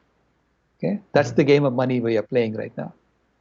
[0.80, 1.36] okay that's mm-hmm.
[1.38, 2.94] the game of money we are playing right now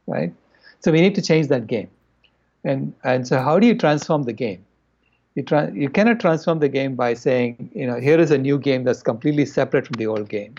[0.07, 0.33] right
[0.79, 1.89] so we need to change that game
[2.63, 4.63] and and so how do you transform the game
[5.39, 8.57] you, tra- you cannot transform the game by saying, you know, here is a new
[8.57, 10.55] game that's completely separate from the old game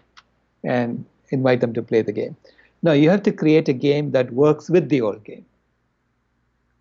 [0.65, 2.37] and invite them to play the game.
[2.83, 5.45] No, you have to create a game that works with the old game.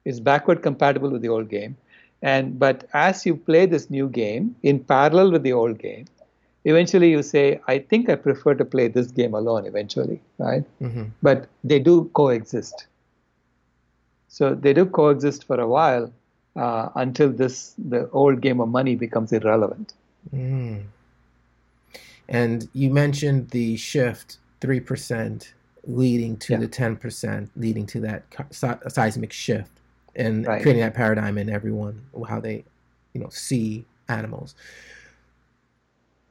[0.06, 1.76] It's backward compatible with the old game.
[2.22, 6.06] And but as you play this new game in parallel with the old game,
[6.66, 10.64] eventually you say, I think I prefer to play this game alone eventually, right?
[10.82, 11.06] Mm-hmm.
[11.22, 12.88] But they do coexist.
[14.28, 16.14] So they do coexist for a while,
[16.56, 19.94] uh, until this the old game of money becomes irrelevant.
[20.34, 20.84] Mm.
[22.28, 25.54] And you mentioned the shift three percent
[25.88, 26.60] leading to yeah.
[26.60, 28.24] the ten percent, leading to that
[28.88, 29.72] seismic shift
[30.16, 30.62] and right.
[30.62, 32.66] creating that paradigm in everyone how they,
[33.14, 34.54] you know, see animals.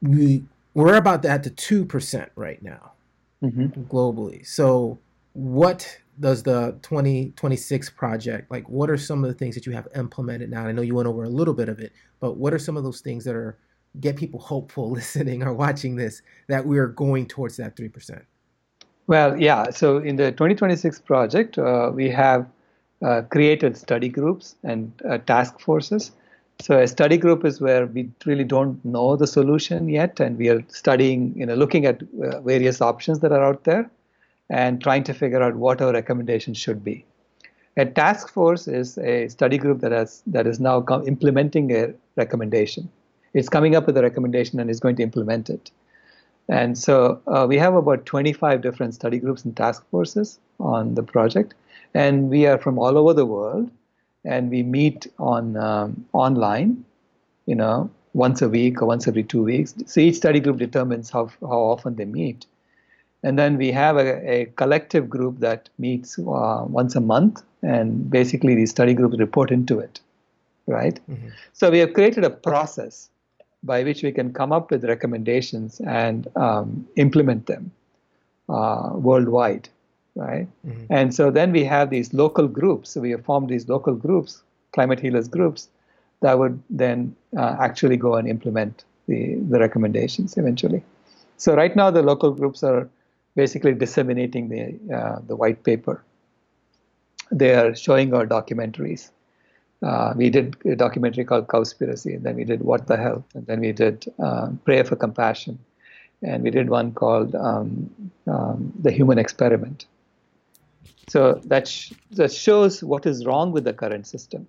[0.03, 2.93] We we're about at the two percent right now,
[3.43, 3.83] mm-hmm.
[3.85, 4.47] globally.
[4.47, 4.99] So
[5.33, 9.87] what does the 2026 project like what are some of the things that you have
[9.95, 12.59] implemented now i know you went over a little bit of it but what are
[12.59, 13.57] some of those things that are
[14.01, 18.21] get people hopeful listening or watching this that we are going towards that 3%
[19.07, 22.49] well yeah so in the 2026 project uh, we have
[23.01, 26.11] uh, created study groups and uh, task forces
[26.61, 30.49] so a study group is where we really don't know the solution yet and we
[30.49, 33.91] are studying you know looking at uh, various options that are out there
[34.51, 37.05] and trying to figure out what our recommendations should be.
[37.77, 42.91] A task force is a study group that has that is now implementing a recommendation.
[43.35, 45.71] It's coming up with a recommendation and is going to implement it.
[46.49, 51.03] And so uh, we have about 25 different study groups and task forces on the
[51.03, 51.55] project,
[51.95, 53.71] and we are from all over the world,
[54.25, 56.85] and we meet on um, online,
[57.47, 59.75] you know, once a week or once every two weeks.
[59.87, 62.47] So each study group determines how how often they meet
[63.23, 68.09] and then we have a, a collective group that meets uh, once a month, and
[68.09, 70.01] basically these study groups report into it,
[70.67, 71.01] right?
[71.11, 71.29] Mm-hmm.
[71.53, 73.11] So we have created a process
[73.65, 77.73] by which we can come up with recommendations and um, implement them
[78.49, 79.69] uh, worldwide,
[80.19, 80.47] right?
[80.67, 80.93] Mm-hmm.
[80.93, 82.91] And so then we have these local groups.
[82.91, 84.43] So we have formed these local groups,
[84.73, 85.69] climate healers groups,
[86.21, 90.83] that would then uh, actually go and implement the, the recommendations eventually.
[91.37, 92.89] So right now the local groups are
[93.37, 96.03] basically disseminating the uh, the white paper.
[97.31, 99.11] they are showing our documentaries.
[99.83, 103.47] Uh, we did a documentary called Cowspiracy, and then we did What the Health, and
[103.47, 105.59] then we did uh, Prayer for Compassion,
[106.23, 107.91] and we did one called um,
[108.27, 109.87] um, The Human Experiment.
[111.09, 114.47] So that, sh- that shows what is wrong with the current system.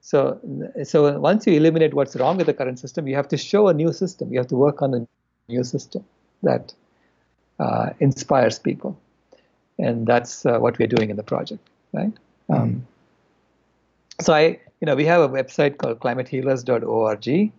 [0.00, 0.40] So,
[0.82, 3.74] so once you eliminate what's wrong with the current system, you have to show a
[3.74, 4.32] new system.
[4.32, 5.06] You have to work on a
[5.48, 6.04] new system
[6.42, 6.74] that
[7.60, 8.98] uh, inspires people,
[9.78, 12.12] and that's uh, what we're doing in the project, right?
[12.50, 12.54] Mm-hmm.
[12.54, 12.86] Um,
[14.20, 17.52] so I, you know, we have a website called climatehealers.org,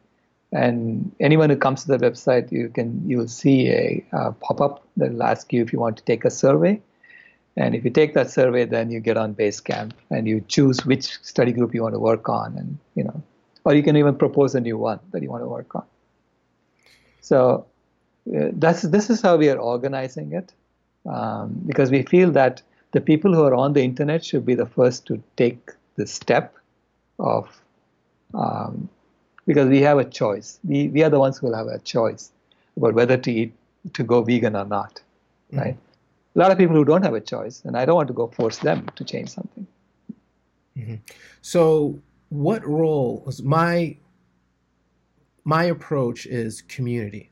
[0.51, 4.59] and anyone who comes to the website, you can you will see a uh, pop
[4.59, 6.81] up that will ask you if you want to take a survey
[7.55, 11.19] and if you take that survey, then you get on Basecamp and you choose which
[11.21, 13.21] study group you want to work on, and you know,
[13.63, 15.85] or you can even propose a new one that you want to work on.
[17.21, 17.65] So
[18.35, 20.51] uh, that's this is how we are organizing it,
[21.05, 24.65] um, because we feel that the people who are on the internet should be the
[24.65, 26.55] first to take the step
[27.19, 27.47] of,
[28.33, 28.89] um,
[29.45, 30.59] because we have a choice.
[30.63, 32.31] We we are the ones who will have a choice
[32.77, 33.53] about whether to eat
[33.93, 35.01] to go vegan or not,
[35.51, 35.77] mm-hmm.
[36.35, 38.27] A lot of people who don't have a choice, and I don't want to go
[38.27, 39.67] force them to change something.
[40.77, 40.95] Mm-hmm.
[41.41, 43.97] So, what role was my
[45.43, 47.29] my approach is community.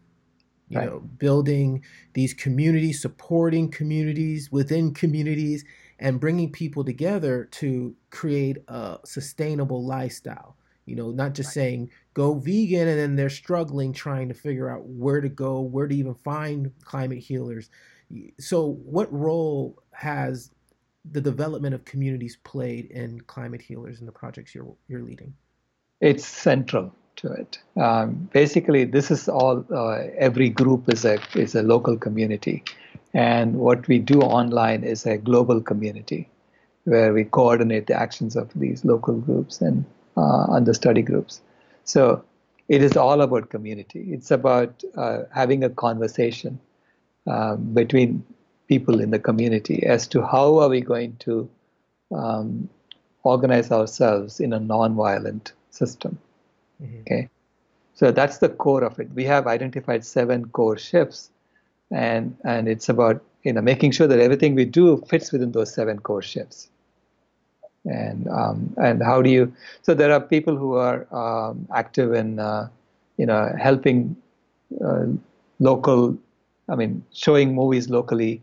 [0.70, 0.86] You right.
[0.88, 1.84] know, building
[2.14, 5.66] these communities, supporting communities within communities,
[6.00, 10.56] and bringing people together to create a sustainable lifestyle.
[10.86, 11.54] You know, not just right.
[11.54, 15.88] saying go vegan and then they're struggling trying to figure out where to go, where
[15.88, 17.70] to even find climate healers
[18.40, 20.52] so what role has
[21.12, 25.34] the development of communities played in climate healers and the projects you're you're leading?
[26.00, 27.60] It's central to it.
[27.80, 29.66] Um, basically, this is all.
[29.72, 32.64] Uh, every group is a is a local community,
[33.14, 36.30] and what we do online is a global community,
[36.86, 39.86] where we coordinate the actions of these local groups and
[40.18, 41.42] uh, the study groups.
[41.84, 42.24] So
[42.68, 44.14] it is all about community.
[44.14, 46.60] It's about uh, having a conversation
[47.28, 48.24] um, between
[48.68, 51.50] people in the community as to how are we going to
[52.16, 52.70] um,
[53.24, 56.18] organize ourselves in a non-violent system.
[56.82, 57.02] Mm-hmm.
[57.02, 57.30] Okay,
[57.94, 59.10] so that's the core of it.
[59.14, 61.30] We have identified seven core shifts,
[61.92, 65.74] and and it's about you know making sure that everything we do fits within those
[65.74, 66.70] seven core shifts.
[67.86, 69.54] And um, and how do you?
[69.82, 72.70] So there are people who are um, active in uh,
[73.18, 74.16] you know helping
[74.84, 75.06] uh,
[75.60, 76.18] local
[76.70, 78.42] I mean, showing movies locally,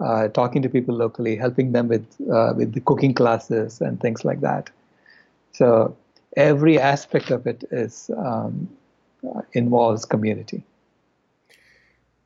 [0.00, 4.24] uh, talking to people locally, helping them with uh, with the cooking classes and things
[4.24, 4.70] like that.
[5.52, 5.96] So
[6.36, 8.68] every aspect of it is um,
[9.52, 10.64] involves community.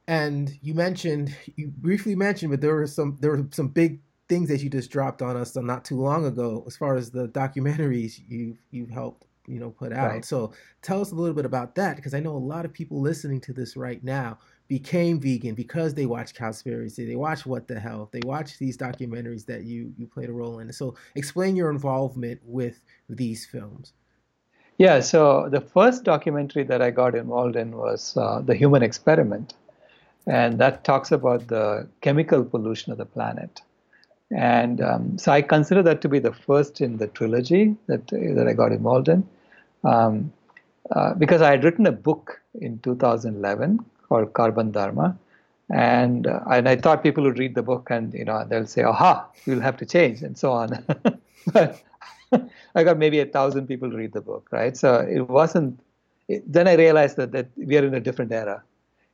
[0.08, 4.48] And you mentioned, you briefly mentioned, but there were some there were some big things
[4.48, 8.20] that you just dropped on us not too long ago, as far as the documentaries
[8.28, 10.10] you've you've helped you know put out.
[10.10, 10.24] Right.
[10.24, 13.00] So tell us a little bit about that, because I know a lot of people
[13.00, 14.38] listening to this right now
[14.78, 19.44] became vegan because they watched Cowspiracy, they watched What the Health, they watched these documentaries
[19.44, 20.72] that you you played a role in.
[20.72, 22.76] So explain your involvement with
[23.20, 23.92] these films.
[24.78, 29.52] Yeah, so the first documentary that I got involved in was uh, The Human Experiment,
[30.26, 33.60] and that talks about the chemical pollution of the planet.
[34.30, 38.06] And um, so I consider that to be the first in the trilogy that
[38.38, 39.28] that I got involved in,
[39.84, 40.32] um,
[40.96, 45.16] uh, because I had written a book in 2011 called Carbon Dharma.
[45.70, 48.82] And, uh, and I thought people would read the book and, you know, they'll say,
[48.82, 50.84] aha, we'll have to change and so on.
[51.52, 51.82] but
[52.74, 54.76] I got maybe a thousand people to read the book, right?
[54.76, 55.80] So it wasn't,
[56.28, 58.62] it, then I realized that, that we are in a different era.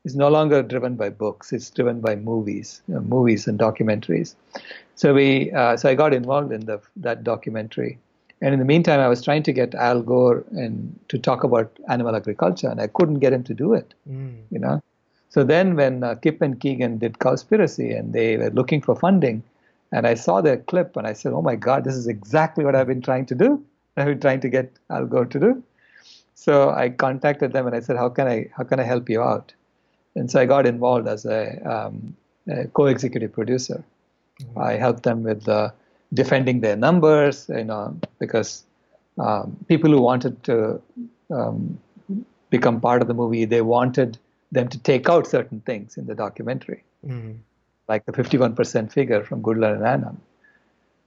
[0.05, 1.53] It's no longer driven by books.
[1.53, 4.35] It's driven by movies, you know, movies and documentaries.
[4.97, 7.99] So we, uh, so I got involved in the, that documentary.
[8.41, 11.77] And in the meantime, I was trying to get Al Gore and to talk about
[11.89, 13.95] animal agriculture, and I couldn't get him to do it.
[14.09, 14.37] Mm.
[14.51, 14.83] You know,
[15.29, 19.43] so then when uh, Kip and Keegan did Cowspiracy and they were looking for funding,
[19.93, 22.75] and I saw their clip and I said, "Oh my God, this is exactly what
[22.75, 23.63] I've been trying to do.
[23.97, 25.63] I've been trying to get Al Gore to do."
[26.35, 29.23] So I contacted them and I said, "How can I how can I help you
[29.23, 29.53] out?"
[30.15, 32.17] And so I got involved as a, um,
[32.49, 33.85] a co-executive producer.
[34.41, 34.59] Mm-hmm.
[34.59, 35.71] I helped them with uh,
[36.13, 38.65] defending their numbers, you know, because
[39.19, 40.81] um, people who wanted to
[41.31, 41.79] um,
[42.51, 44.19] become part of the movie, they wanted
[44.53, 47.33] them to take out certain things in the documentary, mm-hmm.
[47.89, 50.17] like the 51% figure from Goodland and Anhang.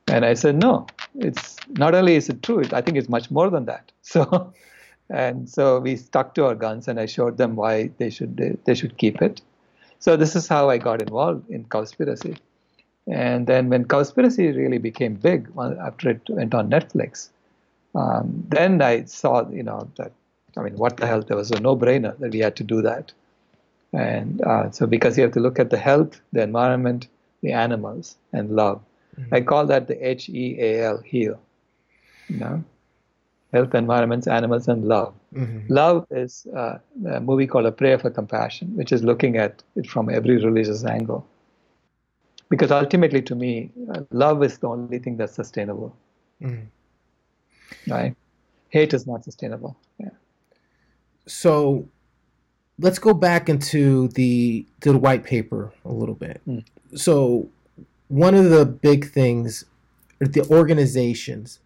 [0.07, 3.49] And I said, no, it's not only is it true, I think it's much more
[3.49, 3.91] than that.
[4.03, 4.53] So,
[5.09, 8.57] and so we stuck to our guns, and I showed them why they should they,
[8.65, 9.41] they should keep it.
[9.99, 12.37] So this is how I got involved in Cowspiracy.
[13.07, 17.29] And then when Cowspiracy really became big after it went on Netflix,
[17.93, 20.11] um, then I saw, you know, that,
[20.57, 21.21] I mean, what the hell?
[21.21, 23.11] There was a no brainer that we had to do that.
[23.93, 27.07] And uh, so, because you have to look at the health, the environment,
[27.41, 28.81] the animals, and love.
[29.19, 29.35] Mm-hmm.
[29.35, 31.39] I call that the H E A L, heal.
[32.29, 32.63] You know,
[33.51, 35.13] health, environments, animals, and love.
[35.35, 35.73] Mm-hmm.
[35.73, 36.77] Love is uh,
[37.07, 40.85] a movie called A Prayer for Compassion, which is looking at it from every religious
[40.85, 41.27] angle.
[42.49, 45.95] Because ultimately, to me, uh, love is the only thing that's sustainable.
[46.41, 46.65] Mm-hmm
[47.87, 48.15] right?
[48.69, 49.77] Hate is not sustainable.
[49.99, 50.09] Yeah.
[51.27, 51.87] So
[52.79, 56.41] let's go back into the to the white paper a little bit.
[56.47, 56.65] Mm.
[56.95, 57.49] So
[58.07, 59.65] one of the big things
[60.19, 61.59] the organizations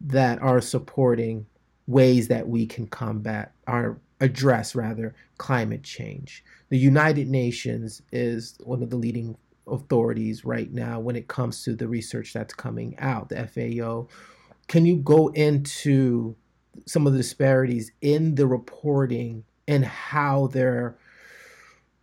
[0.00, 1.46] that are supporting
[1.86, 6.44] ways that we can combat or address rather climate change.
[6.68, 9.36] The United Nations is one of the leading
[9.66, 13.30] authorities right now when it comes to the research that's coming out.
[13.30, 14.08] The FAO
[14.68, 16.36] can you go into
[16.86, 20.96] some of the disparities in the reporting and how they're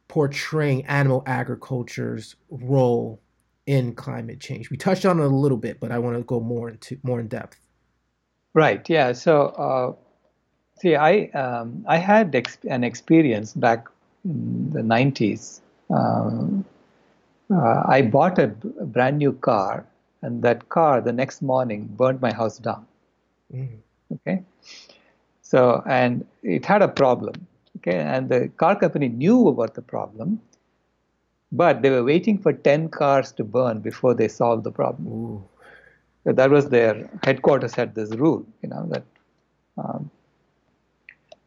[0.07, 3.20] portraying animal agriculture's role
[3.66, 4.70] in climate change?
[4.70, 7.20] We touched on it a little bit, but I want to go more into more
[7.20, 7.60] in depth.
[8.53, 8.88] Right.
[8.89, 9.14] Yeah.
[9.14, 9.93] So, uh,
[10.80, 12.34] see, I um, I had
[12.68, 13.88] an experience back
[14.26, 15.62] in the '90s.
[15.89, 16.66] Um,
[17.51, 19.86] uh, I bought a, a brand new car
[20.22, 22.86] and that car the next morning burned my house down.
[23.53, 23.78] Mm.
[24.14, 24.43] Okay,
[25.41, 27.47] so and it had a problem.
[27.89, 30.39] Okay, and the car company knew about the problem,
[31.51, 35.43] but they were waiting for ten cars to burn before they solved the problem.
[36.23, 39.03] So that was their headquarters had this rule, you know that.
[39.77, 40.11] Um,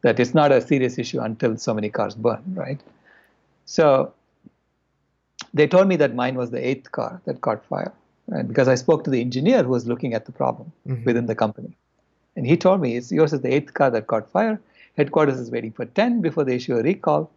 [0.01, 2.81] that it's not a serious issue until so many cars burn, right?
[3.63, 4.13] So
[5.53, 7.93] they told me that mine was the eighth car that caught fire
[8.27, 11.05] and because I spoke to the engineer who was looking at the problem mm-hmm.
[11.05, 11.77] within the company.
[12.35, 14.59] And he told me, it's yours is the eighth car that caught fire.
[14.97, 17.31] Headquarters is waiting for 10 before they issue a recall.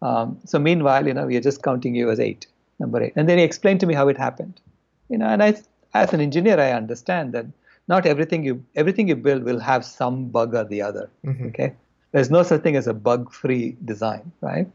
[0.00, 2.46] Um, so meanwhile, you know, we are just counting you as eight,
[2.78, 3.12] number eight.
[3.16, 4.60] And then he explained to me how it happened.
[5.08, 5.54] You know, and I,
[5.94, 7.46] as an engineer, I understand that
[7.88, 11.10] not everything you everything you build will have some bug or the other.
[11.24, 11.46] Mm-hmm.
[11.46, 11.74] Okay,
[12.12, 14.68] there's no such thing as a bug-free design, right?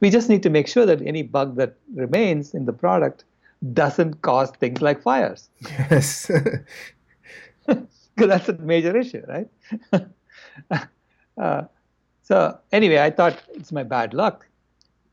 [0.00, 3.24] We just need to make sure that any bug that remains in the product
[3.72, 5.48] doesn't cause things like fires.
[5.62, 6.30] Yes.
[7.66, 9.48] Because that's a major issue, right?
[11.38, 11.64] uh,
[12.24, 14.46] so, anyway, I thought it's my bad luck.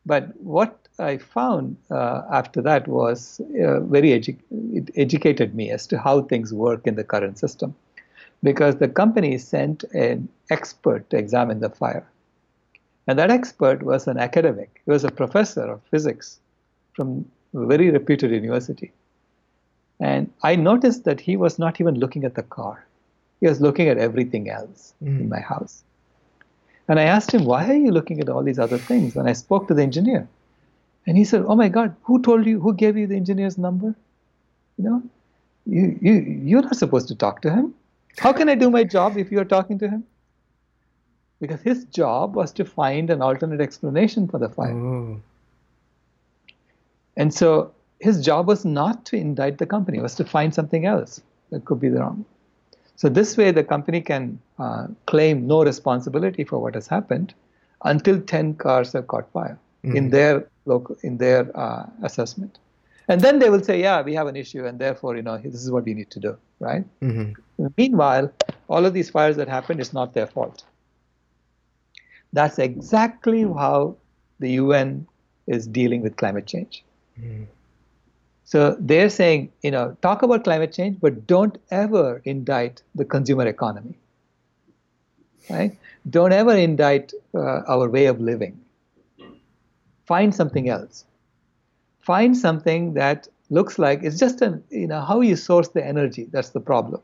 [0.06, 4.40] But what I found uh, after that was uh, very edu-
[4.74, 7.76] it educated me as to how things work in the current system.
[8.42, 12.08] Because the company sent an expert to examine the fire.
[13.08, 16.40] And that expert was an academic, he was a professor of physics
[16.94, 18.92] from a very reputed university.
[20.00, 22.86] And I noticed that he was not even looking at the car.
[23.40, 25.20] He was looking at everything else mm.
[25.20, 25.84] in my house.
[26.88, 29.16] And I asked him, Why are you looking at all these other things?
[29.16, 30.28] And I spoke to the engineer.
[31.08, 33.96] And he said, Oh my God, who told you, who gave you the engineer's number?
[34.78, 35.04] You know,
[35.66, 37.74] you, you, you're not supposed to talk to him.
[38.18, 40.04] How can I do my job if you're talking to him?
[41.40, 44.74] Because his job was to find an alternate explanation for the fire.
[44.74, 45.20] Oh.
[47.18, 50.86] And so his job was not to indict the company, it was to find something
[50.86, 51.22] else
[51.52, 52.26] that could be the wrong.
[53.02, 57.34] So this way, the company can uh, claim no responsibility for what has happened
[57.84, 59.98] until 10 cars have caught fire mm-hmm.
[59.98, 62.60] in their local, in their uh, assessment.
[63.08, 65.64] And then they will say, yeah, we have an issue, and therefore, you know, this
[65.64, 66.86] is what we need to do, right?
[67.02, 67.66] Mm-hmm.
[67.76, 68.32] Meanwhile,
[68.70, 70.64] all of these fires that happened is not their fault.
[72.34, 73.96] That's exactly how
[74.38, 75.08] the UN
[75.48, 76.84] is dealing with climate change.
[78.52, 83.48] So they're saying, you know, talk about climate change, but don't ever indict the consumer
[83.48, 83.98] economy.
[85.50, 85.78] Right?
[86.10, 88.60] Don't ever indict uh, our way of living.
[90.06, 91.06] Find something else.
[92.02, 96.28] Find something that looks like it's just an, you know, how you source the energy.
[96.30, 97.02] That's the problem.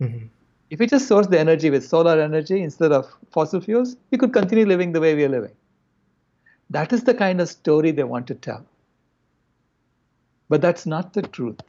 [0.00, 0.26] Mm-hmm.
[0.70, 4.32] If we just source the energy with solar energy instead of fossil fuels, we could
[4.32, 5.54] continue living the way we are living.
[6.70, 8.66] That is the kind of story they want to tell.
[10.48, 11.60] But that's not the truth.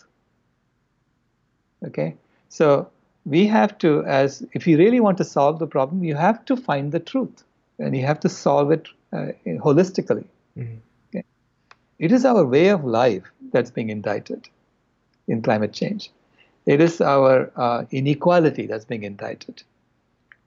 [1.86, 2.16] Okay?
[2.50, 2.90] So
[3.26, 6.56] we have to, as if you really want to solve the problem, you have to
[6.56, 7.44] find the truth
[7.78, 10.26] and you have to solve it uh, holistically.
[10.58, 10.78] Mm-hmm.
[11.10, 11.26] Okay?
[12.00, 14.48] It is our way of life that's being indicted
[15.28, 16.12] in climate change.
[16.66, 19.64] It is our uh, inequality that's being indicted.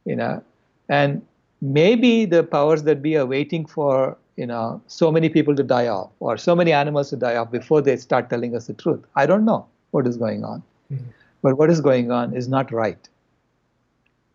[0.04, 0.42] You know,
[0.88, 1.22] and
[1.60, 5.88] maybe the powers that be are waiting for you know so many people to die
[5.88, 9.04] off or so many animals to die off before they start telling us the truth.
[9.14, 10.62] I don't know what is going on,
[10.92, 11.04] mm-hmm.
[11.42, 13.08] but what is going on is not right.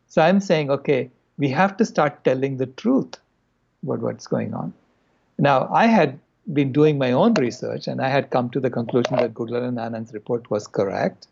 [0.08, 3.16] So I'm saying, okay, we have to start telling the truth
[3.84, 4.74] about what's going on.
[5.38, 6.20] Now, I had
[6.54, 9.78] been doing my own research and I had come to the conclusion that Goodland and
[9.78, 11.28] Anhang's report was correct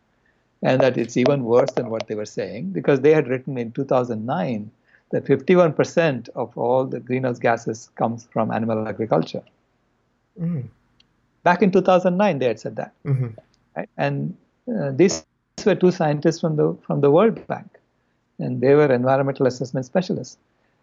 [0.62, 3.72] and that it's even worse than what they were saying because they had written in
[3.72, 4.70] 2009
[5.12, 9.44] that 51% of all the greenhouse gases comes from animal agriculture.
[10.40, 10.68] Mm.
[11.44, 12.94] Back in 2009, they had said that.
[13.06, 13.28] Mm-hmm.
[13.76, 13.90] Right?
[13.98, 14.36] And
[14.68, 15.26] uh, these
[15.66, 17.68] were two scientists from the from the World Bank,
[18.40, 20.38] and they were environmental assessment specialists.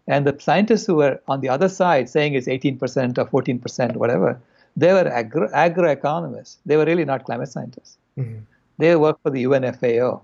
[0.07, 4.39] And the scientists who were on the other side saying it's 18% or 14%, whatever,
[4.75, 6.57] they were agro- agroeconomists.
[6.65, 7.97] They were really not climate scientists.
[8.17, 8.39] Mm-hmm.
[8.79, 10.21] They work for the UNFAO.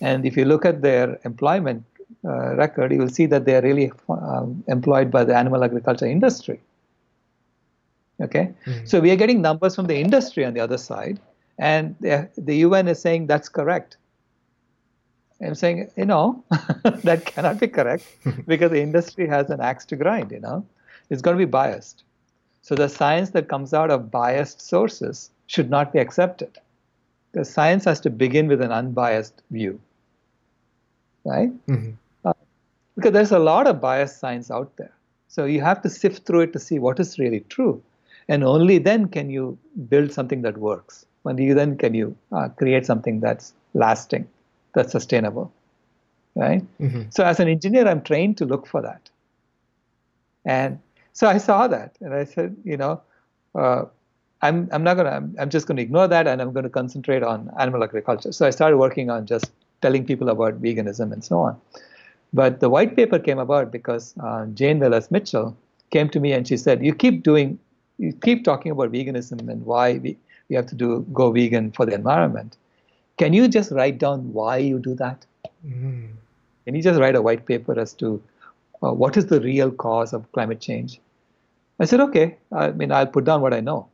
[0.00, 1.84] And if you look at their employment
[2.24, 6.06] uh, record, you will see that they are really um, employed by the animal agriculture
[6.06, 6.60] industry.
[8.20, 8.52] Okay?
[8.66, 8.86] Mm-hmm.
[8.86, 11.20] So we are getting numbers from the industry on the other side.
[11.58, 13.96] And the, the UN is saying that's correct.
[15.42, 16.44] I'm saying, you know,
[17.04, 18.04] that cannot be correct
[18.46, 20.66] because the industry has an axe to grind, you know.
[21.08, 22.04] It's going to be biased.
[22.62, 26.58] So the science that comes out of biased sources should not be accepted.
[27.32, 29.80] The science has to begin with an unbiased view.
[31.24, 31.50] Right?
[31.66, 31.92] Mm-hmm.
[32.24, 32.32] Uh,
[32.96, 34.92] because there's a lot of biased science out there.
[35.28, 37.82] So you have to sift through it to see what is really true.
[38.28, 39.58] And only then can you
[39.88, 41.06] build something that works.
[41.24, 44.26] Only then can you uh, create something that's lasting
[44.74, 45.52] that's sustainable
[46.36, 47.02] right mm-hmm.
[47.10, 49.10] so as an engineer i'm trained to look for that
[50.44, 50.78] and
[51.12, 53.00] so i saw that and i said you know
[53.56, 53.82] uh,
[54.42, 56.70] i'm i'm not gonna I'm, I'm just going to ignore that and i'm going to
[56.70, 59.50] concentrate on animal agriculture so i started working on just
[59.82, 61.60] telling people about veganism and so on
[62.32, 65.56] but the white paper came about because uh, jane Velez mitchell
[65.90, 67.58] came to me and she said you keep doing
[67.98, 70.16] you keep talking about veganism and why we,
[70.48, 72.56] we have to do go vegan for the environment
[73.20, 75.26] can you just write down why you do that?
[75.66, 76.08] Mm.
[76.64, 78.22] Can you just write a white paper as to
[78.82, 80.98] uh, what is the real cause of climate change?
[81.78, 82.38] I said, okay.
[82.50, 83.88] I mean, I'll put down what I know.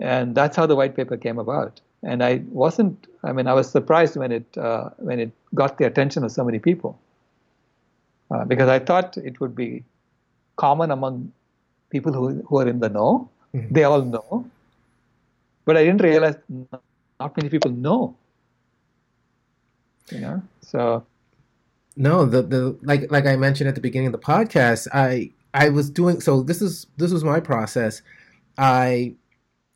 [0.00, 1.80] And that's how the white paper came about.
[2.02, 3.06] And I wasn't.
[3.22, 6.44] I mean, I was surprised when it uh, when it got the attention of so
[6.44, 6.98] many people,
[8.30, 9.84] uh, because I thought it would be
[10.56, 11.32] common among
[11.90, 13.28] people who who are in the know.
[13.54, 13.72] Mm-hmm.
[13.74, 14.44] They all know,
[15.64, 16.36] but I didn't realize
[17.20, 18.16] not many people know.
[20.10, 21.06] You know, so
[21.96, 25.68] no, the the like like I mentioned at the beginning of the podcast, I I
[25.68, 26.42] was doing so.
[26.42, 28.02] This is this was my process.
[28.58, 29.14] I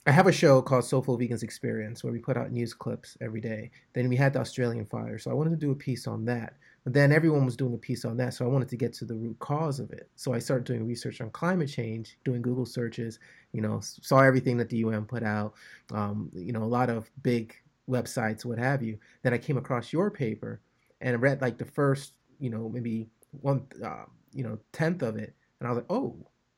[0.09, 3.41] I have a show called Soulful Vegans Experience where we put out news clips every
[3.41, 3.73] day.
[3.93, 6.55] Then we had the Australian fire, so I wanted to do a piece on that.
[6.85, 9.05] But then everyone was doing a piece on that, so I wanted to get to
[9.05, 10.09] the root cause of it.
[10.15, 13.19] So I started doing research on climate change, doing Google searches.
[13.53, 15.55] You know, saw everything that the UN put out.
[15.93, 17.57] Um, you know, a lot of big
[17.91, 18.99] websites, what have you.
[19.25, 20.61] Then I came across your paper
[21.01, 23.09] and read like the first, you know, maybe
[23.41, 26.15] one, uh, you know, tenth of it, and I was like, oh,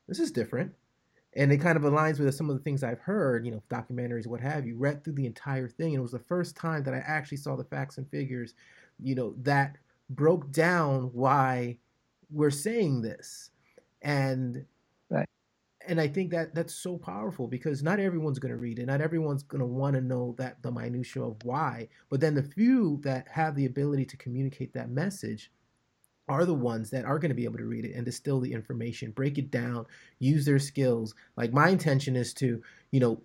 [0.07, 0.71] this is different
[1.39, 4.27] and it kind of aligns with some of the things I've heard, you know, documentaries,
[4.27, 4.75] what have you.
[4.75, 7.55] Read through the entire thing, and it was the first time that I actually saw
[7.55, 8.55] the facts and figures,
[9.01, 9.77] you know, that
[10.09, 11.77] broke down why
[12.29, 13.51] we're saying this
[14.01, 14.65] and
[15.09, 15.27] right.
[15.87, 19.01] and i think that that's so powerful because not everyone's going to read it not
[19.01, 22.99] everyone's going to want to know that the minutia of why but then the few
[23.01, 25.51] that have the ability to communicate that message
[26.29, 28.53] are the ones that are going to be able to read it and distill the
[28.53, 29.85] information break it down
[30.19, 32.61] use their skills like my intention is to
[32.91, 33.21] you know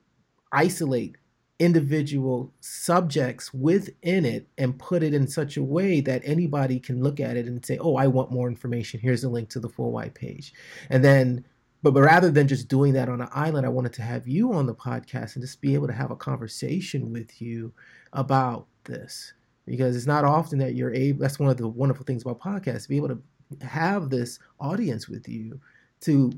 [0.53, 1.17] isolate
[1.59, 7.21] individual subjects within it and put it in such a way that anybody can look
[7.21, 9.01] at it and say, "Oh, I want more information.
[9.01, 10.53] Here's a link to the full white page."
[10.91, 11.45] And then
[11.83, 14.55] but, but rather than just doing that on an island, I wanted to have you
[14.55, 17.75] on the podcast and just be able to have a conversation with you
[18.13, 19.35] about this
[19.67, 22.83] because it's not often that you're able that's one of the wonderful things about podcasts
[22.85, 23.23] to be able to
[23.67, 25.61] have this audience with you
[26.01, 26.33] to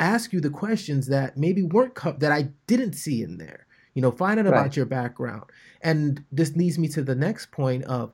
[0.00, 3.66] ask you the questions that maybe weren't co- that I didn't see in there
[3.98, 4.54] you know find out right.
[4.54, 5.42] about your background
[5.82, 8.12] and this leads me to the next point of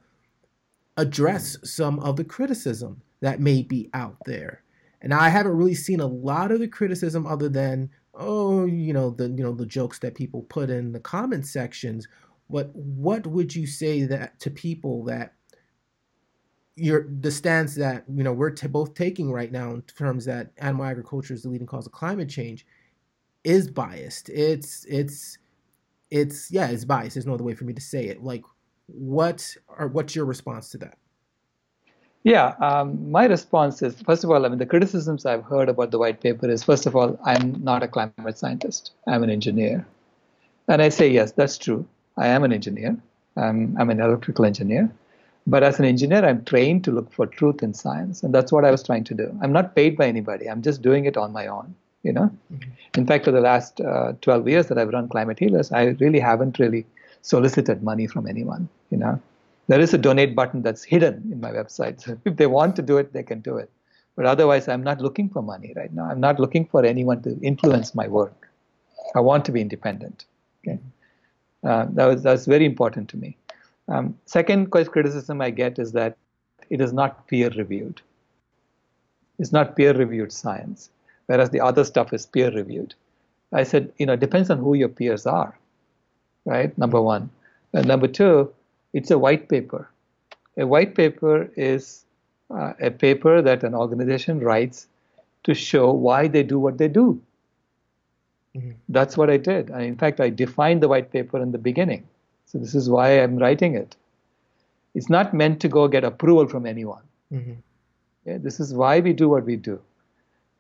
[0.97, 4.62] address some of the criticism that may be out there
[5.03, 9.11] and i haven't really seen a lot of the criticism other than oh you know
[9.11, 12.09] the you know the jokes that people put in the comment sections
[12.51, 15.34] but what would you say that to people that
[16.76, 20.51] your the stance that you know we're t- both taking right now in terms that
[20.59, 22.66] animal agriculture is the leading cause of climate change
[23.45, 25.38] is biased it's it's
[26.14, 27.14] it's yeah, it's biased.
[27.14, 28.22] There's no other way for me to say it.
[28.22, 28.45] Like,
[28.86, 30.97] what are what's your response to that?
[32.22, 35.90] Yeah, um, my response is first of all, I mean, the criticisms I've heard about
[35.90, 39.86] the white paper is first of all, I'm not a climate scientist, I'm an engineer.
[40.68, 41.86] And I say, yes, that's true.
[42.17, 42.97] I am an engineer,
[43.37, 44.91] I'm, I'm an electrical engineer.
[45.47, 48.65] But as an engineer, I'm trained to look for truth in science, and that's what
[48.65, 49.39] I was trying to do.
[49.43, 51.75] I'm not paid by anybody, I'm just doing it on my own.
[52.03, 52.71] You know, mm-hmm.
[52.99, 56.21] in fact, for the last uh, 12 years that I've run Climate Healers, I really
[56.21, 56.85] haven't really
[57.23, 58.69] solicited money from anyone.
[58.91, 59.23] You know,
[59.69, 62.03] there is a donate button that's hidden in my website.
[62.03, 63.71] So if they want to do it, they can do it.
[64.17, 66.05] But otherwise, I'm not looking for money right now.
[66.05, 68.49] I'm not looking for anyone to influence my work.
[69.15, 70.27] I want to be independent.
[70.67, 70.79] Okay,
[71.65, 73.37] uh, that was that's very important to me.
[73.89, 76.17] Um, second criticism I get is that
[76.71, 78.01] it is not peer reviewed.
[79.39, 80.91] It's not peer reviewed science,
[81.27, 82.95] whereas the other stuff is peer reviewed.
[83.53, 85.57] I said, you know, it depends on who your peers are,
[86.45, 86.77] right?
[86.79, 87.31] Number one.
[87.73, 88.53] And number two,
[88.93, 89.89] it's a white paper.
[90.57, 92.05] A white paper is
[92.51, 94.87] uh, a paper that an organization writes
[95.45, 97.21] to show why they do what they do.
[98.57, 98.73] Mm-hmm.
[98.89, 99.71] That's what I did.
[99.71, 102.07] And in fact, I defined the white paper in the beginning.
[102.47, 103.97] So this is why I'm writing it.
[104.95, 107.03] It's not meant to go get approval from anyone.
[107.33, 107.55] Mm-hmm.
[108.27, 109.81] Yeah, this is why we do what we do.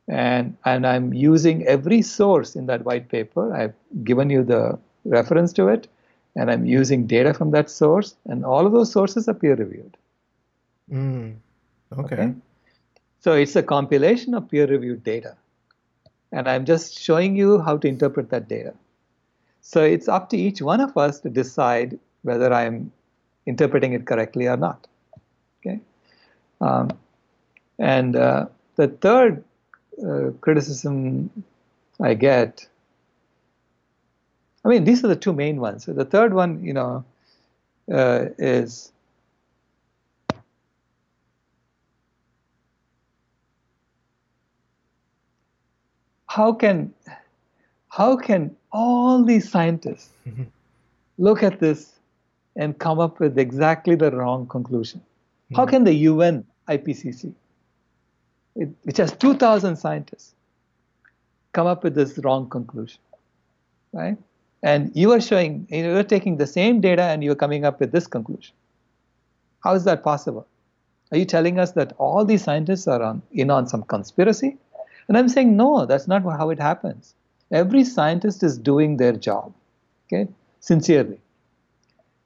[0.08, 3.54] And, and I'm using every source in that white paper.
[3.54, 5.88] I've given you the reference to it
[6.36, 9.96] and I'm using data from that source, and all of those sources are peer reviewed.
[10.90, 11.36] Mm,
[11.92, 12.14] okay.
[12.14, 12.34] okay.
[13.20, 15.36] So it's a compilation of peer reviewed data.
[16.34, 18.74] And I'm just showing you how to interpret that data.
[19.60, 22.92] So it's up to each one of us to decide whether I'm
[23.46, 24.86] interpreting it correctly or not.
[25.60, 25.80] Okay.
[26.60, 26.90] Um,
[27.78, 29.44] and uh, the third
[30.04, 31.30] uh, criticism
[32.00, 32.66] I get
[34.64, 35.84] I mean, these are the two main ones.
[35.84, 37.04] The third one, you know,
[37.92, 38.92] uh, is
[46.34, 46.92] how can
[47.96, 50.44] how can all these scientists mm-hmm.
[51.16, 51.92] look at this
[52.56, 55.00] and come up with exactly the wrong conclusion?
[55.00, 55.56] Mm-hmm.
[55.56, 57.32] How can the UN IPCC,
[58.56, 60.34] it, which has 2,000 scientists,
[61.52, 62.98] come up with this wrong conclusion?
[63.92, 64.16] Right?
[64.64, 67.92] And you are showing, you are taking the same data and you're coming up with
[67.92, 68.54] this conclusion.
[69.62, 70.48] How is that possible?
[71.12, 74.56] Are you telling us that all these scientists are on, in on some conspiracy?
[75.08, 77.14] And I'm saying, no, that's not how it happens.
[77.50, 79.52] Every scientist is doing their job,
[80.06, 80.28] okay,
[80.60, 81.20] sincerely.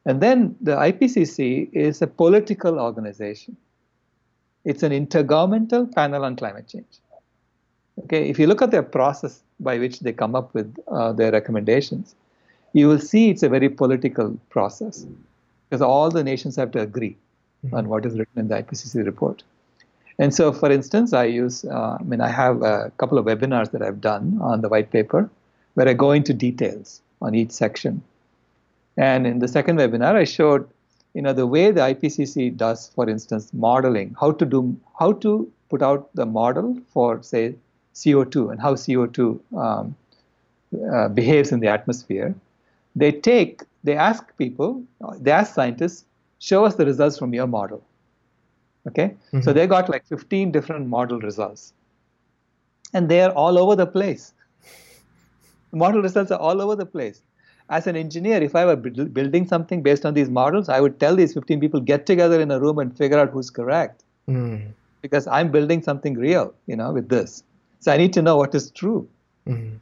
[0.06, 3.56] And then the IPCC is a political organization.
[4.64, 7.00] It's an intergovernmental panel on climate change.
[8.04, 11.32] Okay, if you look at their process by which they come up with uh, their
[11.32, 12.14] recommendations,
[12.72, 15.04] you will see it's a very political process
[15.68, 17.16] because all the nations have to agree
[17.66, 17.74] mm-hmm.
[17.74, 19.42] on what is written in the IPCC report.
[20.18, 23.70] And so, for instance, I use, uh, I mean, I have a couple of webinars
[23.70, 25.30] that I've done on the white paper
[25.74, 28.02] where I go into details on each section.
[28.96, 30.68] And in the second webinar, I showed,
[31.14, 35.50] you know, the way the IPCC does, for instance, modeling, how to do, how to
[35.68, 37.54] put out the model for, say,
[37.94, 39.94] CO2 and how CO2 um,
[40.92, 42.34] uh, behaves in the atmosphere
[42.98, 44.82] they take, they ask people,
[45.18, 46.04] they ask scientists,
[46.40, 47.82] show us the results from your model.
[48.86, 49.14] Okay?
[49.32, 49.40] Mm-hmm.
[49.42, 51.72] So they got like 15 different model results.
[52.94, 54.32] And they are all over the place.
[55.72, 57.22] model results are all over the place.
[57.70, 61.14] As an engineer, if I were building something based on these models, I would tell
[61.14, 64.04] these 15 people, get together in a room and figure out who's correct.
[64.26, 64.72] Mm.
[65.02, 67.42] Because I'm building something real, you know, with this.
[67.80, 69.06] So I need to know what is true.
[69.46, 69.78] Mm.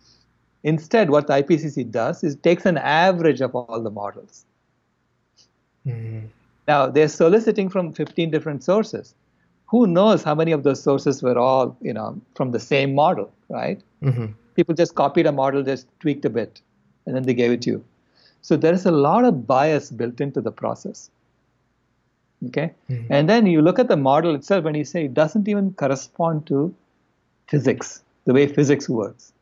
[0.64, 4.44] Instead, what the IPCC does is takes an average of all the models.
[5.86, 6.26] Mm-hmm.
[6.68, 9.14] Now, they're soliciting from 15 different sources.
[9.66, 13.32] Who knows how many of those sources were all, you know, from the same model,
[13.48, 13.80] right?
[14.02, 14.26] Mm-hmm.
[14.54, 16.60] People just copied a model, just tweaked a bit,
[17.04, 17.84] and then they gave it to you.
[18.42, 21.10] So there is a lot of bias built into the process.
[22.46, 22.72] Okay?
[22.88, 23.12] Mm-hmm.
[23.12, 26.46] And then you look at the model itself and you say it doesn't even correspond
[26.46, 26.74] to
[27.48, 29.32] physics, the way physics works.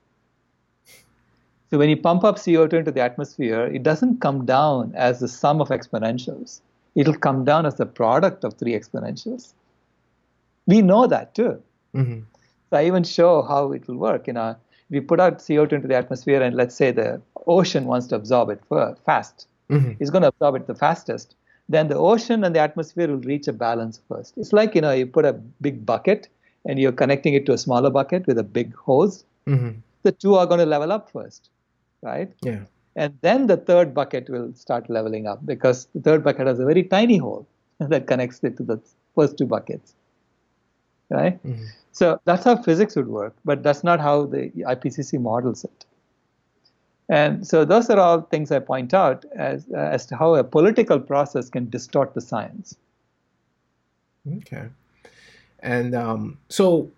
[1.70, 5.28] So when you pump up CO2 into the atmosphere, it doesn't come down as the
[5.28, 6.60] sum of exponentials.
[6.94, 9.52] It'll come down as a product of three exponentials.
[10.66, 11.62] We know that too.
[11.94, 12.20] Mm-hmm.
[12.70, 14.26] So I even show how it will work.
[14.26, 17.84] You know, if we put out CO2 into the atmosphere and let's say the ocean
[17.86, 18.60] wants to absorb it
[19.04, 19.92] fast, mm-hmm.
[20.00, 21.36] it's going to absorb it the fastest.
[21.68, 24.36] Then the ocean and the atmosphere will reach a balance first.
[24.36, 26.28] It's like you know you put a big bucket
[26.66, 29.24] and you're connecting it to a smaller bucket with a big hose.
[29.46, 29.80] Mm-hmm.
[30.02, 31.50] The two are going to level up first
[32.04, 32.30] right?
[32.42, 32.60] Yeah.
[32.96, 36.64] And then the third bucket will start leveling up because the third bucket has a
[36.64, 37.46] very tiny hole
[37.78, 38.80] that connects it to the
[39.14, 39.94] first two buckets.
[41.10, 41.42] right?
[41.44, 41.66] Mhm.
[41.92, 45.84] So that's how physics would work, but that's not how the IPCC models it.
[47.08, 50.98] And so those are all things I point out as, as to how a political
[50.98, 52.76] process can distort the science.
[54.38, 54.68] Okay.
[55.60, 56.90] And um, so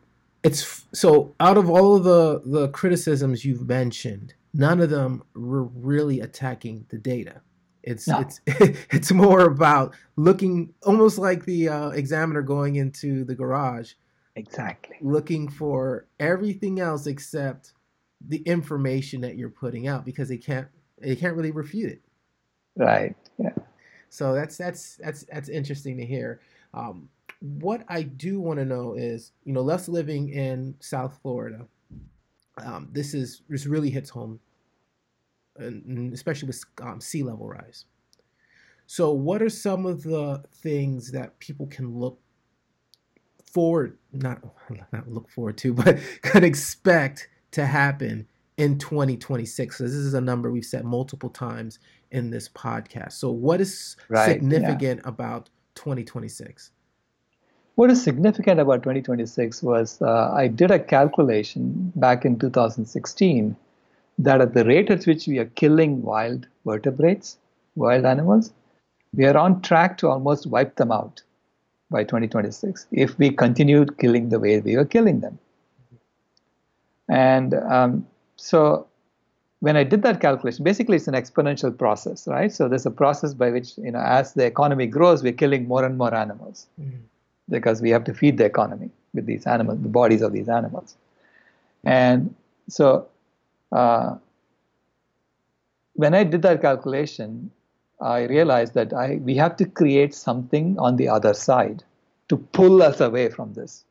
[0.43, 5.65] it's so out of all of the the criticisms you've mentioned, none of them were
[5.65, 7.41] really attacking the data.
[7.83, 8.21] It's No.
[8.21, 8.41] it's
[8.91, 13.93] it's more about looking almost like the uh, examiner going into the garage,
[14.35, 14.97] Exactly.
[15.01, 17.73] looking for everything else except
[18.29, 20.69] the information that you're putting out because they can't
[21.01, 22.03] they can't really refute it.
[22.77, 23.15] Right.
[23.39, 23.53] Yeah.
[24.09, 26.41] So that's that's that's that's interesting to hear.
[26.75, 27.09] Um,
[27.41, 31.67] what I do want to know is, you know, Les living in South Florida.
[32.59, 34.41] Um, this is this really hits home,
[35.59, 37.85] and especially with um, sea level rise.
[38.87, 42.21] So, what are some of the things that people can look
[43.45, 44.43] forward not
[44.93, 48.27] not look forward to, but could expect to happen
[48.57, 49.79] in 2026?
[49.79, 51.79] So this is a number we've said multiple times
[52.11, 53.13] in this podcast.
[53.13, 54.33] So, what is Right, yeah.
[54.35, 56.71] significant about 2026?
[57.75, 63.55] What is significant about 2026 was uh, I did a calculation back in 2016
[64.19, 67.39] that at the rate at which we are killing wild vertebrates,
[67.75, 68.53] wild animals,
[69.15, 71.23] we are on track to almost wipe them out
[71.91, 75.39] by 2026 if we continued killing the way we were killing them.
[77.09, 78.07] And um,
[78.37, 78.87] so
[79.61, 82.53] when I did that calculation, basically it's an exponential process, right?
[82.53, 85.85] So there's a process by which, you know, as the economy grows, we're killing more
[85.85, 86.67] and more animals
[87.49, 90.97] because we have to feed the economy with these animals, the bodies of these animals.
[91.85, 92.35] And
[92.69, 93.07] so
[93.73, 94.17] uh,
[95.95, 97.51] when I did that calculation,
[98.01, 101.83] I realized that I, we have to create something on the other side
[102.29, 103.85] to pull us away from this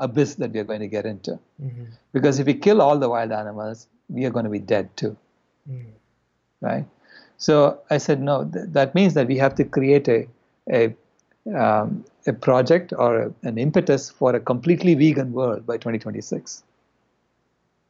[0.00, 1.38] abyss that we are going to get into.
[1.62, 1.84] Mm-hmm.
[2.12, 5.16] Because if we kill all the wild animals, we are going to be dead too
[5.70, 6.66] Mm-hmm.
[6.66, 6.84] right?
[7.36, 10.26] So I said, no, th- that means that we have to create a,
[10.72, 10.94] a,
[11.54, 16.62] um, a project or a, an impetus for a completely vegan world by 2026.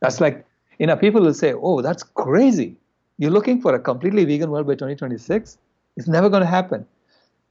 [0.00, 0.44] That's like,
[0.78, 2.76] you know, people will say, oh, that's crazy.
[3.18, 5.58] You're looking for a completely vegan world by 2026?
[5.96, 6.86] It's never going to happen.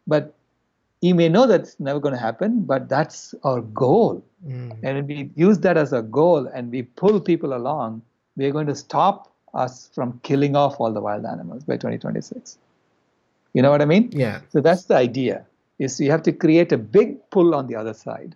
[0.06, 0.34] But
[1.02, 4.24] you may know that's never going to happen, but that's our goal.
[4.48, 4.86] Mm-hmm.
[4.86, 8.02] And if we use that as a goal and we pull people along,
[8.36, 12.58] we're going to stop us from killing off all the wild animals by 2026.
[13.54, 14.10] You know what I mean?
[14.12, 14.42] Yeah.
[14.50, 15.46] So that's the idea.
[15.80, 18.36] Is you have to create a big pull on the other side,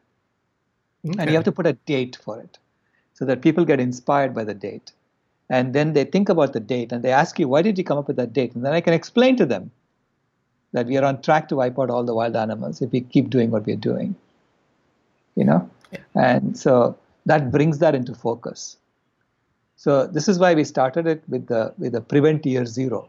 [1.04, 2.60] and you have to put a date for it,
[3.22, 4.92] so that people get inspired by the date,
[5.48, 8.00] and then they think about the date and they ask you, why did you come
[8.00, 8.56] up with that date?
[8.56, 9.70] And then I can explain to them
[10.72, 13.30] that we are on track to wipe out all the wild animals if we keep
[13.30, 14.16] doing what we're doing.
[15.36, 15.70] You know,
[16.16, 16.98] and so
[17.28, 18.78] that brings that into focus.
[19.76, 23.08] So this is why we started it with the with the prevent year zero,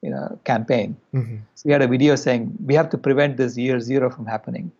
[0.00, 0.96] you know, campaign.
[1.12, 1.40] Mhm.
[1.54, 4.72] So we had a video saying we have to prevent this year zero from happening,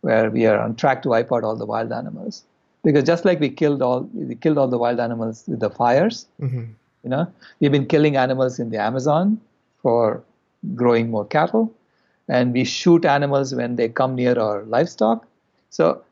[0.00, 2.42] where we are on track to wipe out all the wild animals.
[2.84, 6.26] Because just like we killed all we killed all the wild animals with the fires,
[6.40, 6.66] Mhm.
[7.02, 7.26] you know,
[7.60, 9.40] we've been killing animals in the Amazon
[9.82, 10.22] for
[10.74, 11.72] growing more cattle,
[12.28, 15.26] and we shoot animals when they come near our livestock.
[15.70, 16.02] So,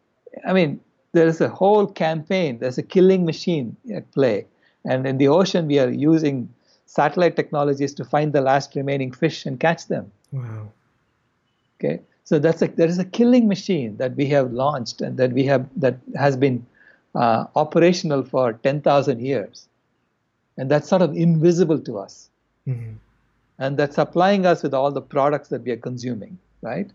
[0.46, 0.80] I mean,
[1.12, 2.58] there is a whole campaign.
[2.58, 4.46] There's a killing machine at play,
[4.84, 6.48] and in the ocean, we are using
[6.86, 10.10] satellite technologies to find the last remaining fish and catch them.
[10.32, 10.72] Wow.
[11.76, 15.32] Okay, so that's a there is a killing machine that we have launched and that
[15.32, 16.64] we have that has been
[17.14, 19.68] uh, operational for ten thousand years,
[20.56, 22.30] and that's sort of invisible to us,
[22.66, 22.94] Mhm.
[23.58, 26.90] and that's supplying us with all the products that we are consuming, right?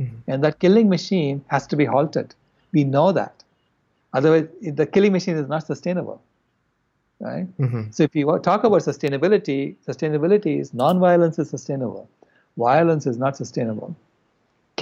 [0.00, 0.16] Mhm.
[0.28, 2.34] And that killing machine has to be halted.
[2.72, 3.44] We know that,
[4.12, 4.46] otherwise
[4.80, 6.20] the killing machine is not sustainable,
[7.20, 7.48] right?
[7.58, 7.92] Mhm.
[7.94, 12.06] So if you talk about sustainability, sustainability is non-violence is sustainable.
[12.56, 13.96] Violence is not sustainable.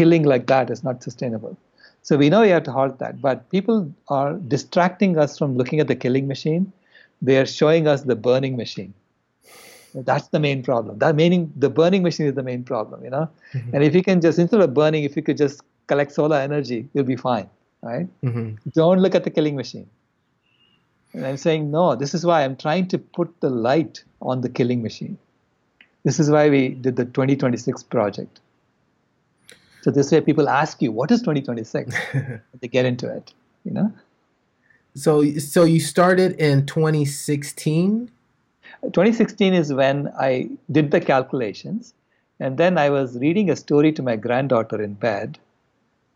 [0.00, 1.56] Killing like that is not sustainable.
[2.08, 3.20] So we know you have to halt that.
[3.20, 6.72] But people are distracting us from looking at the killing machine.
[7.30, 8.94] They are showing us the burning machine.
[10.10, 10.98] That's the main problem.
[10.98, 13.28] That meaning the burning machine is the main problem, you know.
[13.54, 13.74] Mhm.
[13.74, 16.88] And if you can just instead of burning, if you could just collect solar energy,
[16.92, 17.48] you'll be fine,
[17.82, 18.08] right?
[18.22, 18.56] Mhm.
[18.74, 19.86] don't look at the killing machine.
[21.14, 24.48] And I'm saying, no, this is why I'm trying to put the light on the
[24.48, 25.16] killing machine.
[26.04, 28.40] This is why we did the 2026 project.
[29.86, 31.94] So this way people ask you, what is 2026?
[32.60, 33.32] they get into it,
[33.64, 33.92] you know?
[34.96, 38.10] So so you started in 2016.
[38.82, 41.94] 2016 is when I did the calculations.
[42.40, 45.38] And then I was reading a story to my granddaughter in bed.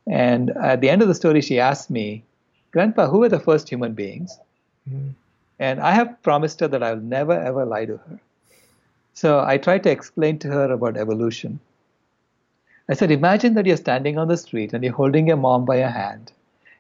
[0.09, 2.25] And at the end of the story, she asked me,
[2.73, 4.37] Grandpa, who were the first human beings?
[4.91, 5.15] Mhm.
[5.61, 8.21] And I have promised her that I'll never ever lie to her.
[9.15, 11.61] So I tried to explain to her about evolution.
[12.91, 15.79] I said, Imagine that you're standing on the street and you're holding your mom by
[15.79, 16.33] your hand.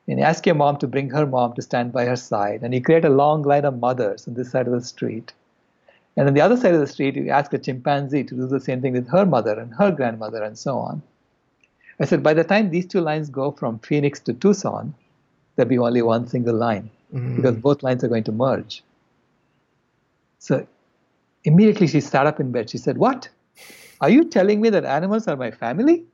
[0.09, 2.63] And you ask your mom to bring her mom to stand by her side.
[2.63, 5.33] And you create a long line of mothers on this side of the street.
[6.17, 8.59] And on the other side of the street, you ask a chimpanzee to do the
[8.59, 11.01] same thing with her mother and her grandmother and so on.
[12.01, 14.93] I said, by the time these two lines go from Phoenix to Tucson,
[15.55, 17.37] there'll be only one single line Mhm.
[17.37, 18.83] because both lines are going to merge.
[20.41, 20.67] So
[21.45, 22.71] immediately she sat up in bed.
[22.71, 23.29] She said, What?
[24.01, 26.05] Are you telling me that animals are my family?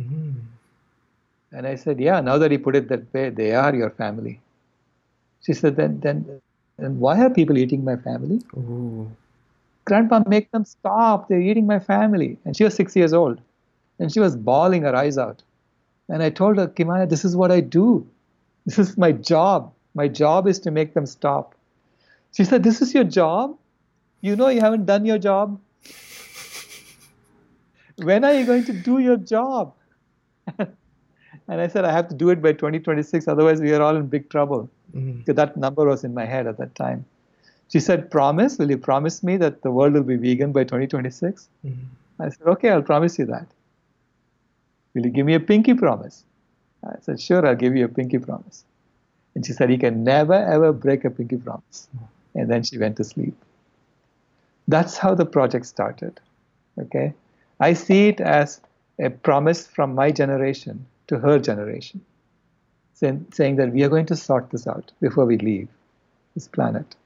[0.00, 0.34] Mhm.
[1.52, 4.40] And I said, Yeah, now that you put it that way, they are your family.
[5.42, 6.40] She said, Then, then,
[6.78, 8.40] then why are people eating my family?
[8.56, 9.10] Ooh.
[9.84, 11.28] Grandpa, make them stop.
[11.28, 12.38] They're eating my family.
[12.44, 13.40] And she was six years old.
[13.98, 15.42] And she was bawling her eyes out.
[16.08, 18.06] And I told her, Kimaya, this is what I do.
[18.66, 19.72] This is my job.
[19.94, 21.54] My job is to make them stop.
[22.32, 23.56] She said, This is your job?
[24.22, 25.58] You know you haven't done your job?
[28.02, 29.74] When are you going to do your job?
[30.58, 30.68] and
[31.48, 34.28] I said, I have to do it by 2026, otherwise, we are all in big
[34.30, 34.68] trouble.
[34.94, 35.18] Mhm.
[35.18, 37.04] Because that number was in my head at that time.
[37.68, 41.48] She said, Promise, will you promise me that the world will be vegan by 2026?
[41.64, 41.74] Mhm.
[42.18, 43.46] I said, Okay, I'll promise you that.
[44.94, 46.24] Will you give me a pinky promise?
[46.84, 48.64] I said, Sure, I'll give you a pinky promise.
[49.34, 51.88] And she said, You can never ever break a pinky promise.
[52.34, 53.34] And then she went to sleep.
[54.68, 56.20] That's how the project started.
[56.78, 57.14] Okay?
[57.62, 58.60] I see it as
[58.98, 62.00] a promise from my generation to her generation,
[62.94, 65.68] saying, saying that we are going to sort this out before we leave
[66.34, 66.96] this planet.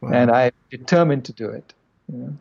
[0.00, 0.10] Wow.
[0.12, 1.74] And I'm determined to do it.
[2.12, 2.36] You know?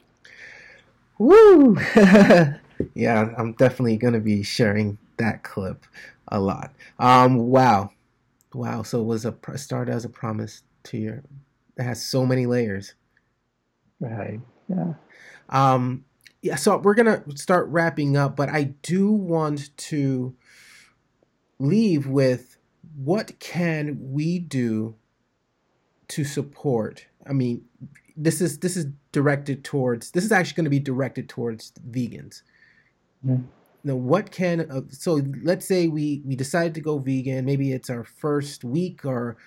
[1.20, 1.78] Woo!
[2.96, 5.86] yeah, I'm definitely going to be sharing that clip
[6.30, 6.72] a lot.
[6.98, 7.92] Um, wow.
[8.52, 8.82] Wow.
[8.82, 11.24] So it was a pr- start as a promise to your,
[11.78, 12.96] it has so many layers.
[14.00, 14.40] Right.
[14.68, 14.94] Yeah.
[15.50, 16.04] Um,
[16.46, 20.36] yeah, so we're gonna start wrapping up, but I do want to
[21.58, 22.58] leave with
[22.96, 24.94] what can we do
[26.10, 27.08] to support?
[27.28, 27.66] I mean,
[28.16, 32.44] this is this is directed towards this is actually going to be directed towards vegans.
[33.26, 33.46] Mhm.
[33.84, 37.46] Now, what can uh, so let's say we we decide to go vegan.
[37.46, 39.38] Maybe it's our first week or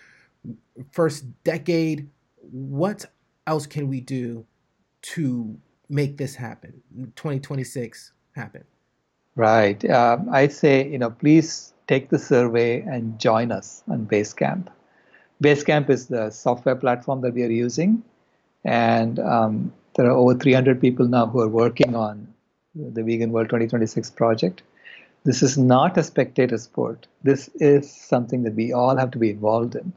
[0.91, 2.11] first decade.
[2.41, 3.07] What
[3.47, 4.47] else can we do
[5.03, 6.83] to make this happen
[7.17, 8.65] 2026 happen
[9.39, 9.89] Right.
[9.89, 14.67] Um, I'd say, you know, please take the survey and join us on Basecamp.
[15.41, 18.03] Basecamp is the software platform that we are using.
[18.65, 22.27] And um, there are over 300 people now who are working on
[22.75, 24.63] the Vegan World 2026 project.
[25.23, 27.07] This is not a spectator sport.
[27.23, 29.93] This is something that we all have to be involved in.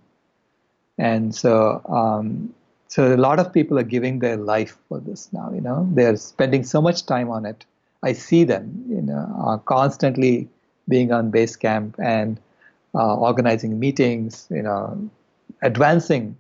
[1.00, 2.54] And so, um,
[2.92, 5.50] so a lot of people are giving their life for this now.
[5.56, 7.64] You know, they're spending so much time on it.
[8.04, 10.50] I see them, you know, uh, constantly
[10.90, 12.38] being on Basecamp and
[12.94, 14.46] uh, organizing meetings.
[14.52, 15.10] You know,
[15.62, 16.36] advancing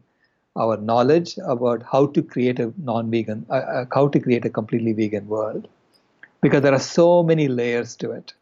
[0.57, 4.91] our knowledge about how to create a non-vegan, uh, uh, how to create a completely
[4.91, 5.69] vegan world,
[6.41, 8.33] because there are so many layers to it.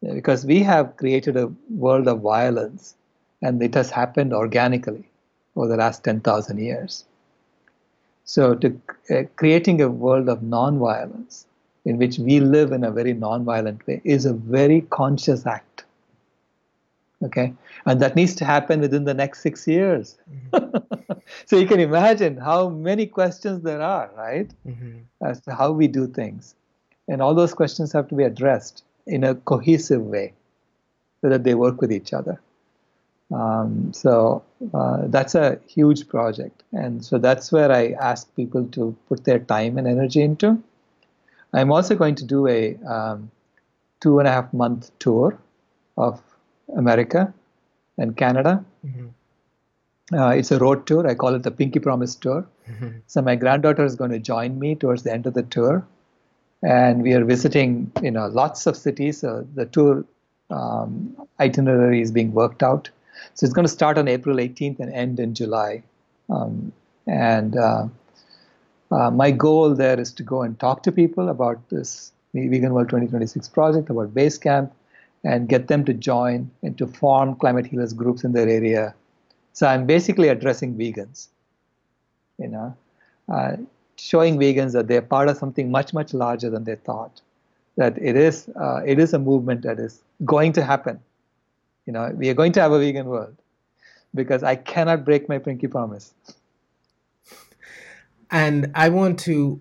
[0.00, 2.94] Because we have created a world of violence,
[3.42, 5.11] and it has happened organically
[5.56, 7.04] over the last 10,000 years.
[8.24, 8.80] So, to
[9.10, 11.46] uh, creating a world of non-violence
[11.84, 15.84] in which we live in a very non-violent way is a very conscious act.
[17.22, 17.54] Okay,
[17.86, 20.18] and that needs to happen within the next six years.
[21.46, 24.98] so you can imagine how many questions there are, right, mm-hmm.
[25.24, 26.56] as to how we do things,
[27.06, 30.32] and all those questions have to be addressed in a cohesive way,
[31.20, 32.40] so that they work with each other.
[33.32, 34.42] Um, so
[34.74, 39.38] uh, that's a huge project, and so that's where I ask people to put their
[39.38, 40.62] time and energy into.
[41.54, 43.30] I'm also going to do a um,
[44.00, 45.38] two and a half month tour
[45.96, 46.20] of
[46.76, 47.32] America
[47.98, 48.64] and Canada.
[48.86, 49.08] Mm-hmm.
[50.14, 51.06] Uh, it's a road tour.
[51.06, 52.46] I call it the Pinky Promise Tour.
[52.70, 52.88] Mm-hmm.
[53.06, 55.86] So my granddaughter is going to join me towards the end of the tour,
[56.62, 59.20] and we are visiting, you know, lots of cities.
[59.20, 60.04] So the tour
[60.50, 62.90] um, itinerary is being worked out.
[63.34, 65.82] So it's going to start on April 18th and end in July.
[66.30, 66.72] Um,
[67.06, 67.86] and uh,
[68.90, 72.88] uh, my goal there is to go and talk to people about this Vegan World
[72.88, 74.70] 2026 project, about Basecamp,
[75.24, 78.94] and get them to join and to form climate healers groups in their area.
[79.52, 81.28] So I'm basically addressing vegans,
[82.38, 82.76] you know,
[83.32, 83.56] uh,
[83.96, 87.20] showing vegans that they're part of something much, much larger than they thought.
[87.76, 91.00] that it is uh, it is a movement that is going to happen.
[91.86, 93.36] You know, we are going to have a vegan world
[94.14, 96.14] because I cannot break my pinky promise.
[98.30, 99.60] And I want to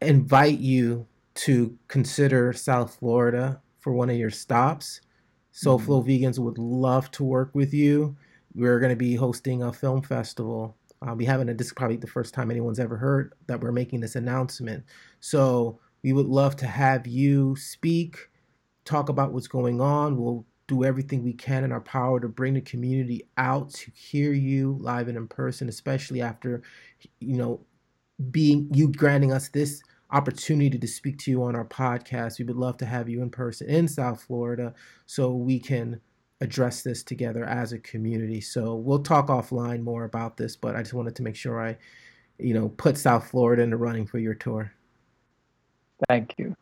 [0.00, 5.00] invite you to consider South Florida for one of your stops.
[5.52, 6.08] So mm-hmm.
[6.08, 8.16] Vegans would love to work with you.
[8.54, 10.76] We're going to be hosting a film festival.
[11.00, 13.72] I'll be having a, this is probably the first time anyone's ever heard that we're
[13.72, 14.84] making this announcement.
[15.20, 18.30] So we would love to have you speak,
[18.84, 20.16] talk about what's going on.
[20.16, 24.32] We'll do everything we can in our power to bring the community out to hear
[24.32, 26.62] you live and in person, especially after,
[27.20, 27.60] you know,
[28.30, 32.38] being you granting us this opportunity to speak to you on our podcast.
[32.38, 34.72] We would love to have you in person in South Florida
[35.04, 36.00] so we can
[36.40, 38.40] address this together as a community.
[38.40, 41.76] So we'll talk offline more about this, but I just wanted to make sure I,
[42.38, 44.72] you know, put South Florida in the running for your tour.
[46.08, 46.56] Thank you.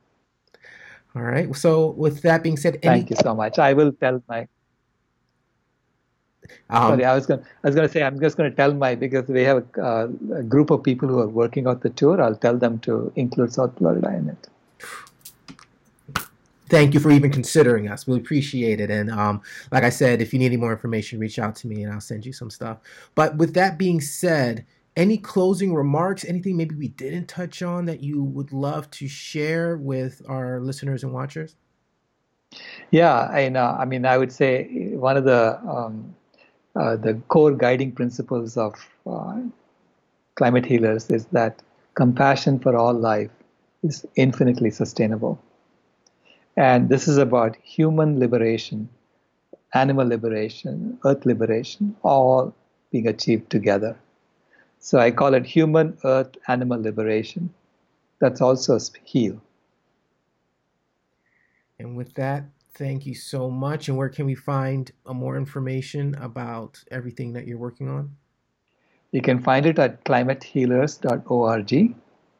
[1.14, 1.54] All right.
[1.56, 2.98] So with that being said, any...
[2.98, 3.58] thank you so much.
[3.58, 4.46] I will tell my.
[6.68, 7.40] Um, Sorry, I was going.
[7.40, 9.82] I was going to say I'm just going to tell my because we have a,
[9.82, 12.20] uh, a, group of people who are working out the tour.
[12.20, 14.48] I'll tell them to include South Florida in it.
[16.68, 18.06] Thank you for even considering us.
[18.06, 18.90] We appreciate it.
[18.90, 19.42] And um,
[19.72, 22.00] like I said, if you need any more information, reach out to me and I'll
[22.00, 22.78] send you some stuff.
[23.16, 24.64] But with that being said,
[24.96, 29.76] any closing remarks, anything maybe we didn't touch on that you would love to share
[29.76, 31.56] with our listeners and watchers?
[32.90, 33.76] Yeah, I know.
[33.78, 36.14] I mean, I would say one of the um,
[36.74, 38.74] uh, the core guiding principles of
[39.06, 39.40] uh,
[40.34, 41.62] climate healers is that
[41.94, 43.30] compassion for all life
[43.82, 45.40] is infinitely sustainable.
[46.56, 48.88] And this is about human liberation,
[49.74, 52.54] animal liberation, earth liberation, all
[52.90, 53.96] being achieved together.
[54.80, 57.52] So I call it human earth animal liberation.
[58.18, 59.42] That's also heal.
[61.78, 63.88] And with that, thank you so much.
[63.88, 68.16] And where can we find uh, more information about everything that you're working on?
[69.12, 71.94] You can find it at climatehealers.org.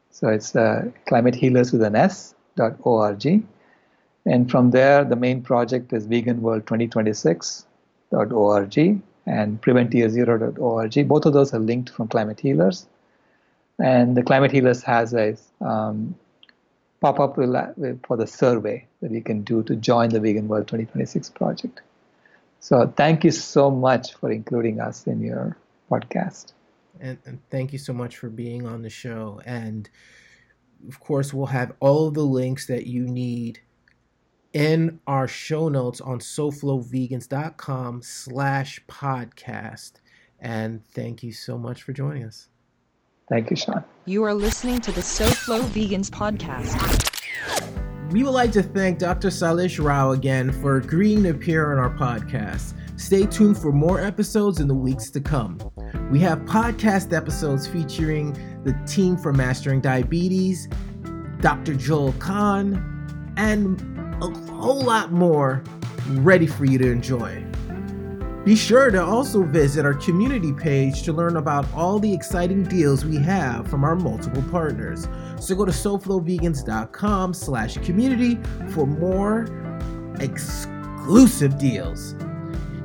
[0.09, 3.43] So it's uh, climatehealers with an S.org.
[4.25, 11.07] And from there, the main project is veganworld2026.org and preventyearzero.org.
[11.07, 12.85] Both of those are linked from Climate Healers.
[13.79, 16.15] And the Climate Healers has a um,
[16.99, 21.29] pop up for the survey that you can do to join the Vegan World 2026
[21.29, 21.81] project.
[22.59, 25.57] So thank you so much for including us in your
[25.89, 26.53] podcast.
[26.99, 29.41] And, and thank you so much for being on the show.
[29.45, 29.89] And
[30.87, 33.59] of course, we'll have all the links that you need
[34.53, 39.93] in our show notes on soflovegans.com slash podcast.
[40.39, 42.49] And thank you so much for joining us.
[43.29, 43.83] Thank you, Sean.
[44.05, 47.07] You are listening to the SoFlo Vegans podcast.
[48.11, 49.29] We would like to thank Dr.
[49.29, 52.73] Sailesh Rao again for agreeing to appear on our podcast.
[52.99, 55.59] Stay tuned for more episodes in the weeks to come.
[56.11, 58.33] We have podcast episodes featuring
[58.65, 60.67] the team for Mastering Diabetes,
[61.39, 61.73] Dr.
[61.73, 65.63] Joel Kahn, and a whole lot more
[66.09, 67.43] ready for you to enjoy.
[68.45, 73.05] Be sure to also visit our community page to learn about all the exciting deals
[73.05, 75.07] we have from our multiple partners.
[75.39, 79.47] So go to soflovegans.com slash community for more
[80.19, 82.15] exclusive deals.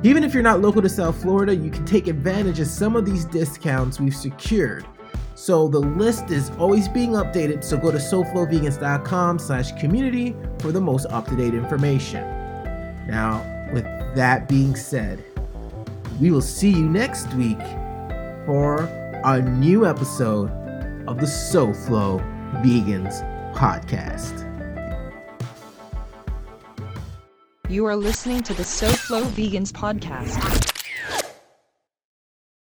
[0.03, 3.03] Even if you're not local to South Florida, you can take advantage of some of
[3.03, 4.85] these discounts we've secured.
[5.37, 10.81] So the list is always being updated, so go to soflovegans.com slash community for the
[10.81, 12.23] most up-to-date information.
[13.07, 13.83] Now, with
[14.15, 15.23] that being said,
[16.19, 17.61] we will see you next week
[18.47, 18.89] for
[19.23, 20.49] a new episode
[21.07, 22.19] of the SoFlo
[22.63, 23.21] Vegans
[23.53, 24.43] podcast.
[27.69, 30.76] You are listening to the SoFlo Vegans podcast.